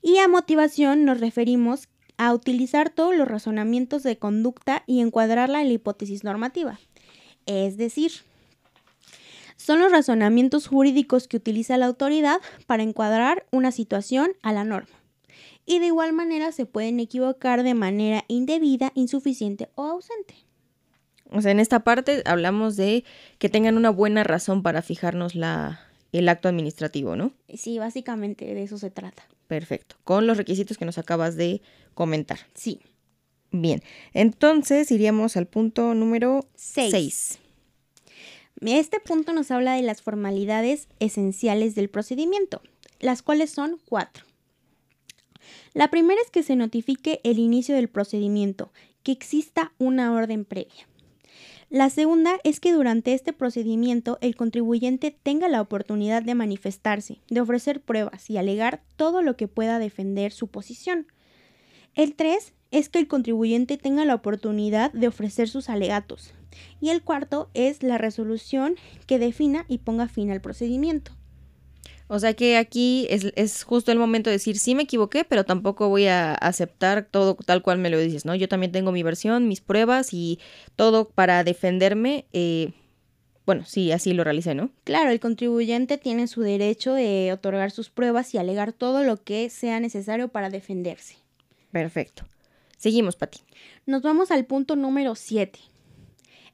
Y 0.00 0.18
a 0.18 0.28
motivación 0.28 1.04
nos 1.04 1.20
referimos 1.20 1.88
a 2.16 2.32
utilizar 2.32 2.90
todos 2.90 3.16
los 3.16 3.28
razonamientos 3.28 4.02
de 4.02 4.18
conducta 4.18 4.84
y 4.86 5.00
encuadrarla 5.00 5.60
en 5.60 5.68
la 5.68 5.74
hipótesis 5.74 6.24
normativa. 6.24 6.78
Es 7.46 7.76
decir, 7.76 8.12
son 9.56 9.78
los 9.78 9.92
razonamientos 9.92 10.66
jurídicos 10.66 11.28
que 11.28 11.36
utiliza 11.36 11.76
la 11.76 11.86
autoridad 11.86 12.40
para 12.66 12.82
encuadrar 12.82 13.46
una 13.50 13.70
situación 13.70 14.32
a 14.42 14.52
la 14.52 14.64
norma. 14.64 14.94
Y 15.64 15.78
de 15.78 15.86
igual 15.86 16.12
manera 16.12 16.50
se 16.50 16.66
pueden 16.66 16.98
equivocar 16.98 17.62
de 17.62 17.74
manera 17.74 18.24
indebida, 18.26 18.90
insuficiente 18.94 19.68
o 19.76 19.84
ausente. 19.84 20.34
O 21.30 21.40
sea, 21.40 21.52
en 21.52 21.60
esta 21.60 21.80
parte 21.80 22.22
hablamos 22.26 22.76
de 22.76 23.04
que 23.38 23.48
tengan 23.48 23.76
una 23.76 23.90
buena 23.90 24.24
razón 24.24 24.62
para 24.62 24.82
fijarnos 24.82 25.34
la, 25.34 25.80
el 26.12 26.28
acto 26.28 26.48
administrativo, 26.48 27.16
¿no? 27.16 27.32
Sí, 27.54 27.78
básicamente 27.78 28.54
de 28.54 28.62
eso 28.62 28.78
se 28.78 28.90
trata. 28.90 29.22
Perfecto. 29.52 29.96
Con 30.04 30.26
los 30.26 30.38
requisitos 30.38 30.78
que 30.78 30.86
nos 30.86 30.96
acabas 30.96 31.36
de 31.36 31.60
comentar. 31.92 32.38
Sí. 32.54 32.80
Bien. 33.50 33.82
Entonces 34.14 34.90
iríamos 34.90 35.36
al 35.36 35.46
punto 35.46 35.92
número 35.92 36.48
6. 36.54 37.38
Este 38.62 38.98
punto 38.98 39.34
nos 39.34 39.50
habla 39.50 39.74
de 39.74 39.82
las 39.82 40.00
formalidades 40.00 40.88
esenciales 41.00 41.74
del 41.74 41.90
procedimiento, 41.90 42.62
las 42.98 43.20
cuales 43.20 43.50
son 43.50 43.78
cuatro. 43.84 44.24
La 45.74 45.90
primera 45.90 46.18
es 46.22 46.30
que 46.30 46.42
se 46.42 46.56
notifique 46.56 47.20
el 47.22 47.38
inicio 47.38 47.74
del 47.74 47.90
procedimiento, 47.90 48.72
que 49.02 49.12
exista 49.12 49.74
una 49.76 50.14
orden 50.14 50.46
previa. 50.46 50.88
La 51.72 51.88
segunda 51.88 52.38
es 52.44 52.60
que 52.60 52.70
durante 52.70 53.14
este 53.14 53.32
procedimiento 53.32 54.18
el 54.20 54.36
contribuyente 54.36 55.10
tenga 55.10 55.48
la 55.48 55.62
oportunidad 55.62 56.22
de 56.22 56.34
manifestarse, 56.34 57.22
de 57.30 57.40
ofrecer 57.40 57.80
pruebas 57.80 58.28
y 58.28 58.36
alegar 58.36 58.82
todo 58.96 59.22
lo 59.22 59.38
que 59.38 59.48
pueda 59.48 59.78
defender 59.78 60.32
su 60.32 60.48
posición. 60.48 61.06
El 61.94 62.14
3 62.14 62.52
es 62.72 62.90
que 62.90 62.98
el 62.98 63.08
contribuyente 63.08 63.78
tenga 63.78 64.04
la 64.04 64.14
oportunidad 64.14 64.92
de 64.92 65.08
ofrecer 65.08 65.48
sus 65.48 65.70
alegatos. 65.70 66.34
Y 66.82 66.90
el 66.90 67.00
cuarto 67.00 67.48
es 67.54 67.82
la 67.82 67.96
resolución 67.96 68.76
que 69.06 69.18
defina 69.18 69.64
y 69.66 69.78
ponga 69.78 70.08
fin 70.08 70.30
al 70.30 70.42
procedimiento. 70.42 71.12
O 72.14 72.18
sea 72.18 72.34
que 72.34 72.58
aquí 72.58 73.06
es, 73.08 73.64
justo 73.64 73.90
el 73.90 73.98
momento 73.98 74.28
de 74.28 74.36
decir, 74.36 74.58
sí 74.58 74.74
me 74.74 74.82
equivoqué, 74.82 75.24
pero 75.24 75.46
tampoco 75.46 75.88
voy 75.88 76.08
a 76.08 76.34
aceptar 76.34 77.06
todo 77.06 77.36
tal 77.36 77.62
cual 77.62 77.78
me 77.78 77.88
lo 77.88 77.98
dices, 77.98 78.26
¿no? 78.26 78.34
Yo 78.34 78.50
también 78.50 78.70
tengo 78.70 78.92
mi 78.92 79.02
versión, 79.02 79.48
mis 79.48 79.62
pruebas 79.62 80.12
y 80.12 80.38
todo 80.76 81.08
para 81.08 81.42
defenderme. 81.42 82.26
Eh, 82.34 82.74
bueno, 83.46 83.64
sí, 83.64 83.92
así 83.92 84.12
lo 84.12 84.24
realicé, 84.24 84.54
¿no? 84.54 84.68
Claro, 84.84 85.10
el 85.10 85.20
contribuyente 85.20 85.96
tiene 85.96 86.26
su 86.26 86.42
derecho 86.42 86.92
de 86.92 87.32
otorgar 87.32 87.70
sus 87.70 87.88
pruebas 87.88 88.34
y 88.34 88.36
alegar 88.36 88.74
todo 88.74 89.04
lo 89.04 89.16
que 89.24 89.48
sea 89.48 89.80
necesario 89.80 90.28
para 90.28 90.50
defenderse. 90.50 91.16
Perfecto. 91.70 92.26
Seguimos, 92.76 93.16
Pati. 93.16 93.40
Nos 93.86 94.02
vamos 94.02 94.30
al 94.30 94.44
punto 94.44 94.76
número 94.76 95.14
7. 95.14 95.58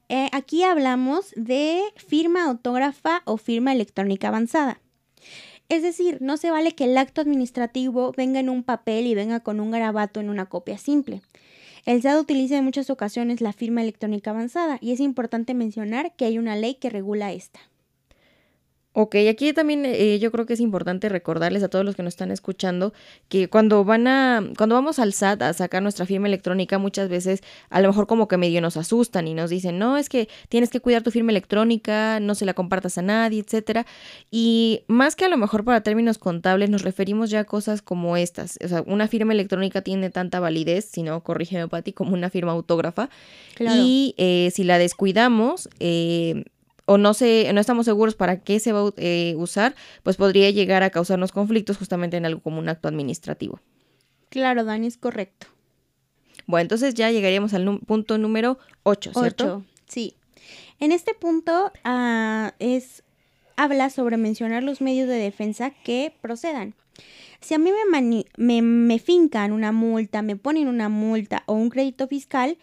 Eh, 0.09 0.29
aquí 0.31 0.63
hablamos 0.63 1.33
de 1.35 1.83
firma 1.97 2.45
autógrafa 2.45 3.23
o 3.25 3.39
firma 3.39 3.73
electrónica 3.73 4.29
avanzada. 4.29 4.81
Es 5.69 5.83
decir, 5.83 6.19
no 6.21 6.39
se 6.39 6.51
vale 6.51 6.75
que 6.75 6.85
el 6.85 6.97
acto 6.97 7.21
administrativo 7.21 8.13
venga 8.17 8.41
en 8.41 8.49
un 8.49 8.63
papel 8.63 9.07
y 9.07 9.15
venga 9.15 9.41
con 9.41 9.61
un 9.61 9.71
garabato 9.71 10.19
en 10.19 10.31
una 10.31 10.47
copia 10.47 10.79
simple. 10.79 11.21
El 11.85 12.01
SAT 12.01 12.21
utiliza 12.21 12.57
en 12.57 12.65
muchas 12.65 12.89
ocasiones 12.91 13.41
la 13.41 13.53
firma 13.53 13.83
electrónica 13.83 14.31
avanzada 14.31 14.79
y 14.81 14.93
es 14.93 15.01
importante 15.01 15.55
mencionar 15.55 16.15
que 16.17 16.25
hay 16.25 16.39
una 16.39 16.57
ley 16.57 16.77
que 16.77 16.91
regula 16.91 17.33
esta. 17.33 17.61
Ok, 19.01 19.15
aquí 19.31 19.53
también 19.53 19.87
eh, 19.87 20.19
yo 20.19 20.33
creo 20.33 20.45
que 20.45 20.55
es 20.55 20.61
importante 20.61 21.09
recordarles 21.09 21.63
a 21.63 21.69
todos 21.69 21.85
los 21.85 21.95
que 21.95 22.03
nos 22.03 22.15
están 22.15 22.33
escuchando 22.33 22.93
que 23.29 23.49
cuando 23.49 23.85
van 23.85 24.09
a, 24.09 24.43
cuando 24.57 24.75
vamos 24.75 24.99
al 24.99 25.13
SAT 25.13 25.41
a 25.43 25.53
sacar 25.53 25.85
nuestra 25.85 26.05
firma 26.05 26.27
electrónica, 26.27 26.79
muchas 26.79 27.09
veces 27.09 27.45
a 27.71 27.81
lo 27.81 27.87
mejor 27.87 28.09
como 28.09 28.27
que 28.27 28.37
medio 28.37 28.61
nos 28.61 28.77
asustan 28.77 29.29
y 29.29 29.35
nos 29.35 29.51
dicen, 29.51 29.79
no, 29.79 29.99
es 29.99 30.09
que 30.09 30.29
tienes 30.49 30.69
que 30.69 30.81
cuidar 30.81 31.05
tu 31.05 31.13
firma 31.13 31.31
electrónica, 31.31 32.19
no 32.19 32.35
se 32.35 32.45
la 32.45 32.55
compartas 32.55 32.99
a 32.99 33.03
nadie, 33.03 33.39
etcétera. 33.39 33.87
Y 34.33 34.83
más 34.89 35.15
que 35.15 35.27
a 35.27 35.29
lo 35.29 35.37
mejor 35.37 35.63
para 35.63 35.81
términos 35.83 36.19
contables, 36.19 36.69
nos 36.69 36.83
referimos 36.83 37.31
ya 37.31 37.39
a 37.39 37.45
cosas 37.45 37.83
como 37.83 38.17
estas. 38.17 38.59
O 38.65 38.67
sea, 38.67 38.83
una 38.85 39.07
firma 39.07 39.33
electrónica 39.33 39.81
tiene 39.81 40.11
tanta 40.11 40.41
validez, 40.41 40.87
si 40.87 41.05
no, 41.05 41.23
corrígeme, 41.23 41.69
Pati, 41.69 41.93
como 41.93 42.15
una 42.15 42.31
firma 42.31 42.51
autógrafa. 42.51 43.11
Y 43.61 44.17
eh, 44.19 44.51
si 44.53 44.65
la 44.65 44.77
descuidamos, 44.77 45.69
eh, 45.79 46.43
o 46.89 46.97
no, 46.97 47.13
sé, 47.13 47.51
no 47.53 47.61
estamos 47.61 47.85
seguros 47.85 48.15
para 48.15 48.41
qué 48.41 48.59
se 48.61 48.73
va 48.73 48.81
a 48.81 48.93
eh, 48.97 49.35
usar, 49.37 49.75
pues 50.03 50.17
podría 50.17 50.51
llegar 50.51 50.83
a 50.83 50.89
causarnos 50.89 51.33
conflictos 51.33 51.77
justamente 51.77 52.17
en 52.17 52.25
algo 52.25 52.41
como 52.41 52.59
un 52.59 52.69
acto 52.71 52.89
administrativo. 52.89 53.61
Claro, 54.31 54.65
Dani, 54.65 54.87
es 54.87 54.97
correcto. 54.97 55.49
Bueno, 56.47 56.63
entonces 56.63 56.95
ya 56.95 57.11
llegaríamos 57.11 57.53
al 57.53 57.81
punto 57.81 58.17
número 58.17 58.59
8, 58.85 59.13
¿cierto? 59.13 59.45
8, 59.45 59.65
sí. 59.87 60.15
En 60.81 60.93
este 60.93 61.13
punto 61.13 61.73
ah, 61.85 62.55
es 62.59 63.03
habla 63.57 63.91
sobre 63.91 64.17
mencionar 64.17 64.63
los 64.63 64.81
medios 64.81 65.09
de 65.09 65.17
defensa 65.17 65.71
que 65.71 66.15
procedan. 66.23 66.75
Si 67.43 67.53
a 67.53 67.59
mí 67.59 67.71
me, 67.93 68.25
me, 68.39 68.63
me 68.63 68.99
fincan 68.99 69.53
una 69.53 69.73
multa, 69.73 70.23
me 70.23 70.37
ponen 70.37 70.69
una 70.69 70.89
multa 70.89 71.43
o 71.45 71.53
un 71.53 71.69
crédito 71.69 72.09
fiscal, 72.09 72.57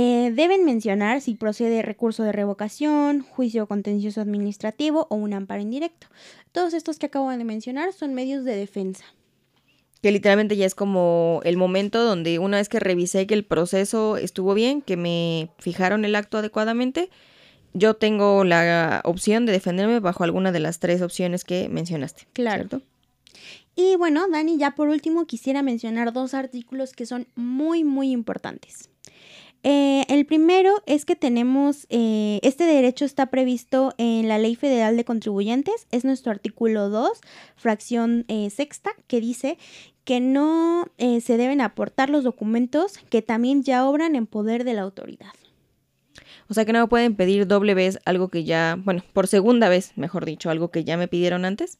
eh, 0.00 0.30
deben 0.32 0.64
mencionar 0.64 1.20
si 1.20 1.34
procede 1.34 1.82
recurso 1.82 2.22
de 2.22 2.30
revocación, 2.30 3.22
juicio 3.22 3.66
contencioso 3.66 4.20
administrativo 4.20 5.08
o 5.10 5.16
un 5.16 5.34
amparo 5.34 5.60
indirecto. 5.60 6.06
Todos 6.52 6.72
estos 6.72 7.00
que 7.00 7.06
acabo 7.06 7.28
de 7.30 7.42
mencionar 7.42 7.92
son 7.92 8.14
medios 8.14 8.44
de 8.44 8.54
defensa. 8.54 9.04
Que 10.00 10.12
literalmente 10.12 10.56
ya 10.56 10.66
es 10.66 10.76
como 10.76 11.40
el 11.42 11.56
momento 11.56 12.04
donde 12.04 12.38
una 12.38 12.58
vez 12.58 12.68
que 12.68 12.78
revisé 12.78 13.26
que 13.26 13.34
el 13.34 13.44
proceso 13.44 14.16
estuvo 14.18 14.54
bien, 14.54 14.82
que 14.82 14.96
me 14.96 15.50
fijaron 15.58 16.04
el 16.04 16.14
acto 16.14 16.38
adecuadamente, 16.38 17.10
yo 17.74 17.94
tengo 17.94 18.44
la 18.44 19.00
opción 19.02 19.46
de 19.46 19.52
defenderme 19.52 19.98
bajo 19.98 20.22
alguna 20.22 20.52
de 20.52 20.60
las 20.60 20.78
tres 20.78 21.02
opciones 21.02 21.42
que 21.42 21.68
mencionaste. 21.68 22.28
Claro. 22.34 22.68
Y 23.74 23.96
bueno, 23.96 24.28
Dani, 24.28 24.58
ya 24.58 24.76
por 24.76 24.90
último 24.90 25.26
quisiera 25.26 25.62
mencionar 25.62 26.12
dos 26.12 26.34
artículos 26.34 26.92
que 26.92 27.04
son 27.04 27.26
muy, 27.34 27.82
muy 27.82 28.12
importantes. 28.12 28.90
Eh, 29.64 30.04
el 30.08 30.24
primero 30.24 30.82
es 30.86 31.04
que 31.04 31.16
tenemos, 31.16 31.86
eh, 31.90 32.38
este 32.42 32.64
derecho 32.64 33.04
está 33.04 33.26
previsto 33.26 33.92
en 33.98 34.28
la 34.28 34.38
Ley 34.38 34.54
Federal 34.54 34.96
de 34.96 35.04
Contribuyentes, 35.04 35.86
es 35.90 36.04
nuestro 36.04 36.30
artículo 36.30 36.88
2, 36.90 37.20
fracción 37.56 38.24
eh, 38.28 38.50
sexta, 38.50 38.92
que 39.08 39.20
dice 39.20 39.58
que 40.04 40.20
no 40.20 40.86
se 40.96 41.36
deben 41.36 41.60
aportar 41.60 42.08
los 42.08 42.24
documentos 42.24 42.96
que 43.10 43.20
también 43.20 43.62
ya 43.62 43.86
obran 43.86 44.16
en 44.16 44.26
poder 44.26 44.64
de 44.64 44.72
la 44.72 44.80
autoridad. 44.80 45.32
O 46.48 46.54
sea 46.54 46.64
que 46.64 46.72
no 46.72 46.80
me 46.80 46.86
pueden 46.86 47.14
pedir 47.14 47.46
doble 47.46 47.74
vez 47.74 47.98
algo 48.06 48.28
que 48.28 48.44
ya, 48.44 48.78
bueno, 48.82 49.02
por 49.12 49.26
segunda 49.26 49.68
vez, 49.68 49.92
mejor 49.96 50.24
dicho, 50.24 50.48
algo 50.48 50.70
que 50.70 50.82
ya 50.82 50.96
me 50.96 51.08
pidieron 51.08 51.44
antes. 51.44 51.78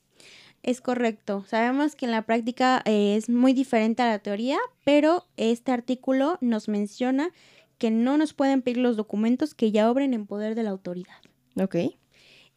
Es 0.63 0.83
correcto. 0.83 1.45
Sabemos 1.47 1.97
que 1.97 2.05
en 2.05 2.11
la 2.11 2.23
práctica 2.23 2.83
es 2.85 3.31
muy 3.31 3.55
diferente 3.55 4.03
a 4.03 4.09
la 4.09 4.19
teoría, 4.19 4.59
pero 4.85 5.25
este 5.39 5.73
artículo 5.73 6.37
nos 6.43 6.69
menciona 6.69 7.31
que 7.79 7.91
no 7.91 8.19
nos 8.19 8.35
pueden 8.35 8.63
pedir 8.63 8.79
los 8.79 8.97
documentos 8.97 9.55
que 9.55 9.71
ya 9.71 9.91
obren 9.91 10.15
en 10.15 10.27
poder 10.27 10.55
de 10.55 10.65
la 10.65 10.71
autoridad. 10.71 11.17
Ok. 11.57 11.77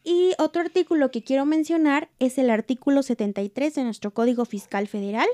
Y 0.04 0.32
otro 0.38 0.62
artículo 0.62 1.10
que 1.10 1.22
quiero 1.22 1.46
mencionar 1.46 2.10
es 2.18 2.36
el 2.38 2.50
artículo 2.50 3.02
73 3.02 3.74
de 3.74 3.84
nuestro 3.84 4.12
Código 4.12 4.44
Fiscal 4.44 4.88
Federal, 4.88 5.28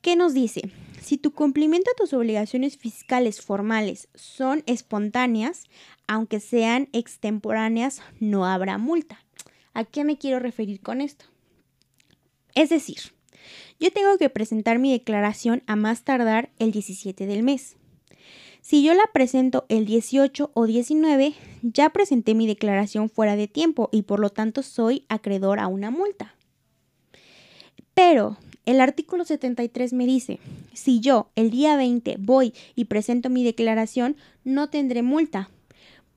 que 0.00 0.16
nos 0.16 0.32
dice, 0.32 0.62
si 1.00 1.18
tu 1.18 1.32
cumplimiento 1.32 1.90
de 1.90 1.96
tus 1.96 2.12
obligaciones 2.12 2.78
fiscales 2.78 3.40
formales 3.40 4.08
son 4.14 4.62
espontáneas, 4.66 5.64
aunque 6.06 6.40
sean 6.40 6.88
extemporáneas, 6.92 8.00
no 8.20 8.46
habrá 8.46 8.78
multa. 8.78 9.24
¿A 9.74 9.84
qué 9.84 10.04
me 10.04 10.18
quiero 10.18 10.38
referir 10.38 10.80
con 10.80 11.00
esto? 11.00 11.26
Es 12.54 12.70
decir, 12.70 12.98
yo 13.78 13.90
tengo 13.92 14.18
que 14.18 14.30
presentar 14.30 14.78
mi 14.78 14.92
declaración 14.92 15.62
a 15.66 15.76
más 15.76 16.02
tardar 16.04 16.50
el 16.58 16.72
17 16.72 17.26
del 17.26 17.42
mes. 17.42 17.76
Si 18.62 18.82
yo 18.82 18.94
la 18.94 19.08
presento 19.12 19.64
el 19.68 19.86
18 19.86 20.50
o 20.52 20.66
19, 20.66 21.34
ya 21.62 21.90
presenté 21.90 22.34
mi 22.34 22.46
declaración 22.46 23.08
fuera 23.08 23.34
de 23.34 23.48
tiempo 23.48 23.88
y 23.90 24.02
por 24.02 24.20
lo 24.20 24.30
tanto 24.30 24.62
soy 24.62 25.04
acreedor 25.08 25.58
a 25.60 25.66
una 25.66 25.90
multa. 25.90 26.34
Pero 27.94 28.36
El 28.66 28.80
artículo 28.80 29.24
73 29.24 29.92
me 29.94 30.06
dice, 30.06 30.38
si 30.74 31.00
yo 31.00 31.30
el 31.34 31.50
día 31.50 31.76
20 31.76 32.16
voy 32.20 32.54
y 32.76 32.84
presento 32.84 33.28
mi 33.30 33.42
declaración, 33.42 34.16
no 34.44 34.68
tendré 34.68 35.02
multa. 35.02 35.50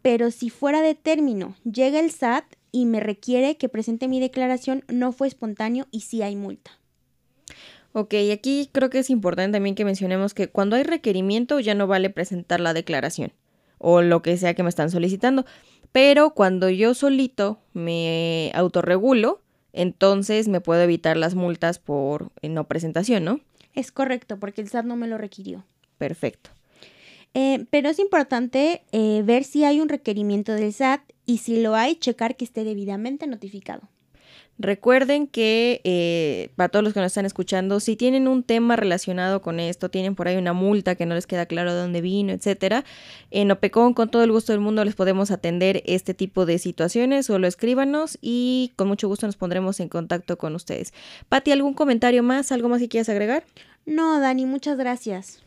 Pero 0.03 0.29
si 0.29 0.51
fuera 0.51 0.82
de 0.82 0.93
término, 0.93 1.56
llega 1.63 1.99
el 1.99 2.12
SAT 2.12 2.45
y 2.71 2.86
me 2.86 2.99
requiere 2.99 3.58
que 3.58 3.69
presente 3.69 4.08
mi 4.08 4.19
declaración, 4.19 4.84
no 4.88 5.13
fue 5.13 5.27
espontáneo 5.29 5.88
y 5.89 6.01
sí 6.01 6.21
hay 6.21 6.36
multa. 6.36 6.79
Ok, 7.93 8.15
aquí 8.34 8.69
creo 8.71 8.89
que 8.89 8.99
es 8.99 9.10
importante 9.10 9.56
también 9.56 9.75
que 9.75 9.86
mencionemos 9.86 10.34
que 10.34 10.49
cuando 10.49 10.75
hay 10.75 10.84
requerimiento 10.84 11.60
ya 11.60 11.75
no 11.75 11.86
vale 11.86 12.10
presentar 12.10 12.60
la 12.60 12.73
declaración 12.73 13.34
o 13.77 14.01
lo 14.01 14.21
que 14.21 14.38
sea 14.38 14.56
que 14.56 14.63
me 14.63 14.69
están 14.69 14.89
solicitando. 14.89 15.45
Pero 15.91 16.32
cuando 16.32 16.69
yo 16.69 16.95
solito 16.95 17.60
me 17.73 18.51
autorregulo, 18.56 19.41
entonces 19.73 20.47
me 20.47 20.60
puedo 20.60 20.82
evitar 20.82 21.17
las 21.17 21.36
multas 21.36 21.77
por 21.77 22.32
eh, 22.41 22.49
no 22.49 22.67
presentación, 22.67 23.25
¿no? 23.25 23.39
Es 23.75 23.91
correcto, 23.91 24.39
porque 24.39 24.62
el 24.62 24.69
SAT 24.69 24.86
no 24.86 24.95
me 24.95 25.08
lo 25.08 25.19
requirió. 25.19 25.65
Perfecto. 25.99 26.49
Eh, 27.36 27.65
pero 27.69 27.89
es 27.89 27.99
importante 27.99 28.84
eh, 28.91 29.21
ver 29.23 29.43
si 29.43 29.65
hay 29.65 29.82
un 29.82 29.89
requerimiento 29.89 30.53
del 30.53 30.73
SAT 30.73 31.01
y 31.25 31.39
si 31.39 31.62
lo 31.62 31.75
hay, 31.75 31.95
checar 31.95 32.36
que 32.36 32.45
esté 32.45 32.63
debidamente 32.63 33.27
notificado. 33.27 33.89
Recuerden 34.60 35.26
que 35.26 35.82
eh, 35.84 36.52
para 36.56 36.70
todos 36.70 36.84
los 36.84 36.94
que 36.94 37.00
nos 37.00 37.08
están 37.08 37.26
escuchando, 37.26 37.80
si 37.80 37.96
tienen 37.96 38.28
un 38.28 38.44
tema 38.44 38.76
relacionado 38.76 39.42
con 39.42 39.60
esto, 39.60 39.89
tienen 39.89 40.13
por 40.13 40.28
ahí 40.28 40.38
una 40.38 40.54
multa 40.54 40.94
que 40.94 41.08
no 41.08 41.16
les 41.16 41.26
queda 41.26 41.48
claro 41.48 41.74
de 41.74 41.82
dónde 41.82 42.02
vino, 42.02 42.32
etcétera, 42.32 42.86
en 43.32 43.50
Opecon 43.50 43.96
con 43.96 44.10
todo 44.10 44.24
el 44.24 44.32
gusto 44.32 44.52
del 44.52 44.62
mundo 44.62 44.86
les 44.86 44.96
podemos 44.96 45.32
atender 45.32 45.82
este 45.88 46.13
tipo 46.13 46.46
de 46.46 46.60
situaciones, 46.60 47.26
solo 47.26 47.48
escríbanos 47.48 48.20
y 48.22 48.74
con 48.76 48.88
mucho 48.88 49.08
gusto 49.08 49.26
nos 49.26 49.38
pondremos 49.38 49.80
en 49.80 49.89
contacto 49.89 50.38
con 50.38 50.54
ustedes. 50.54 50.94
Pati, 51.30 51.52
¿algún 51.52 51.74
comentario 51.74 52.22
más? 52.22 52.52
¿Algo 52.52 52.70
más 52.70 52.80
que 52.80 52.89
quieras 52.89 53.10
agregar? 53.10 53.44
No, 53.86 54.20
Dani, 54.20 54.46
muchas 54.46 54.78
gracias. 54.78 55.44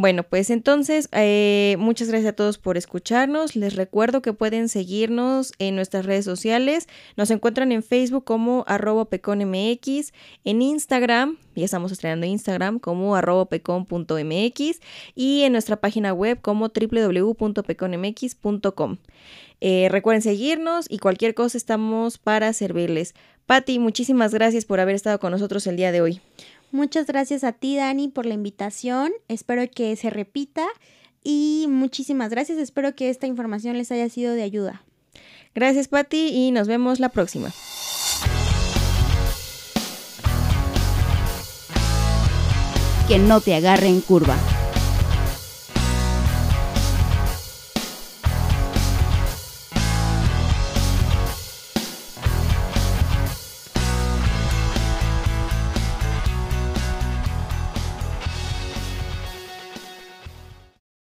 Bueno, 0.00 0.22
pues 0.22 0.50
entonces, 0.50 1.08
eh, 1.10 1.74
muchas 1.80 2.06
gracias 2.06 2.30
a 2.30 2.36
todos 2.36 2.56
por 2.56 2.76
escucharnos. 2.76 3.56
Les 3.56 3.74
recuerdo 3.74 4.22
que 4.22 4.32
pueden 4.32 4.68
seguirnos 4.68 5.52
en 5.58 5.74
nuestras 5.74 6.06
redes 6.06 6.24
sociales. 6.24 6.86
Nos 7.16 7.32
encuentran 7.32 7.72
en 7.72 7.82
Facebook 7.82 8.22
como 8.22 8.62
arroba 8.68 9.10
peconmx, 9.10 10.12
en 10.44 10.62
Instagram, 10.62 11.36
ya 11.56 11.64
estamos 11.64 11.90
estrenando 11.90 12.26
Instagram 12.26 12.78
como 12.78 13.16
arroba 13.16 13.48
pecon.mx 13.48 14.78
y 15.16 15.42
en 15.42 15.50
nuestra 15.50 15.78
página 15.78 16.12
web 16.12 16.40
como 16.40 16.68
www.peconmx.com. 16.68 18.98
Eh, 19.60 19.88
recuerden 19.90 20.22
seguirnos 20.22 20.86
y 20.88 20.98
cualquier 20.98 21.34
cosa 21.34 21.58
estamos 21.58 22.18
para 22.18 22.52
servirles. 22.52 23.16
Patti, 23.46 23.80
muchísimas 23.80 24.32
gracias 24.32 24.64
por 24.64 24.78
haber 24.78 24.94
estado 24.94 25.18
con 25.18 25.32
nosotros 25.32 25.66
el 25.66 25.76
día 25.76 25.90
de 25.90 26.02
hoy. 26.02 26.20
Muchas 26.70 27.06
gracias 27.06 27.44
a 27.44 27.52
ti, 27.52 27.76
Dani, 27.76 28.08
por 28.08 28.26
la 28.26 28.34
invitación. 28.34 29.10
Espero 29.28 29.62
que 29.70 29.96
se 29.96 30.10
repita 30.10 30.66
y 31.24 31.66
muchísimas 31.68 32.30
gracias. 32.30 32.58
Espero 32.58 32.94
que 32.94 33.10
esta 33.10 33.26
información 33.26 33.78
les 33.78 33.90
haya 33.90 34.08
sido 34.08 34.34
de 34.34 34.42
ayuda. 34.42 34.82
Gracias, 35.54 35.88
Patti, 35.88 36.28
y 36.28 36.50
nos 36.50 36.68
vemos 36.68 37.00
la 37.00 37.08
próxima. 37.08 37.52
Que 43.08 43.18
no 43.18 43.40
te 43.40 43.54
agarre 43.54 43.88
en 43.88 44.02
curva. 44.02 44.36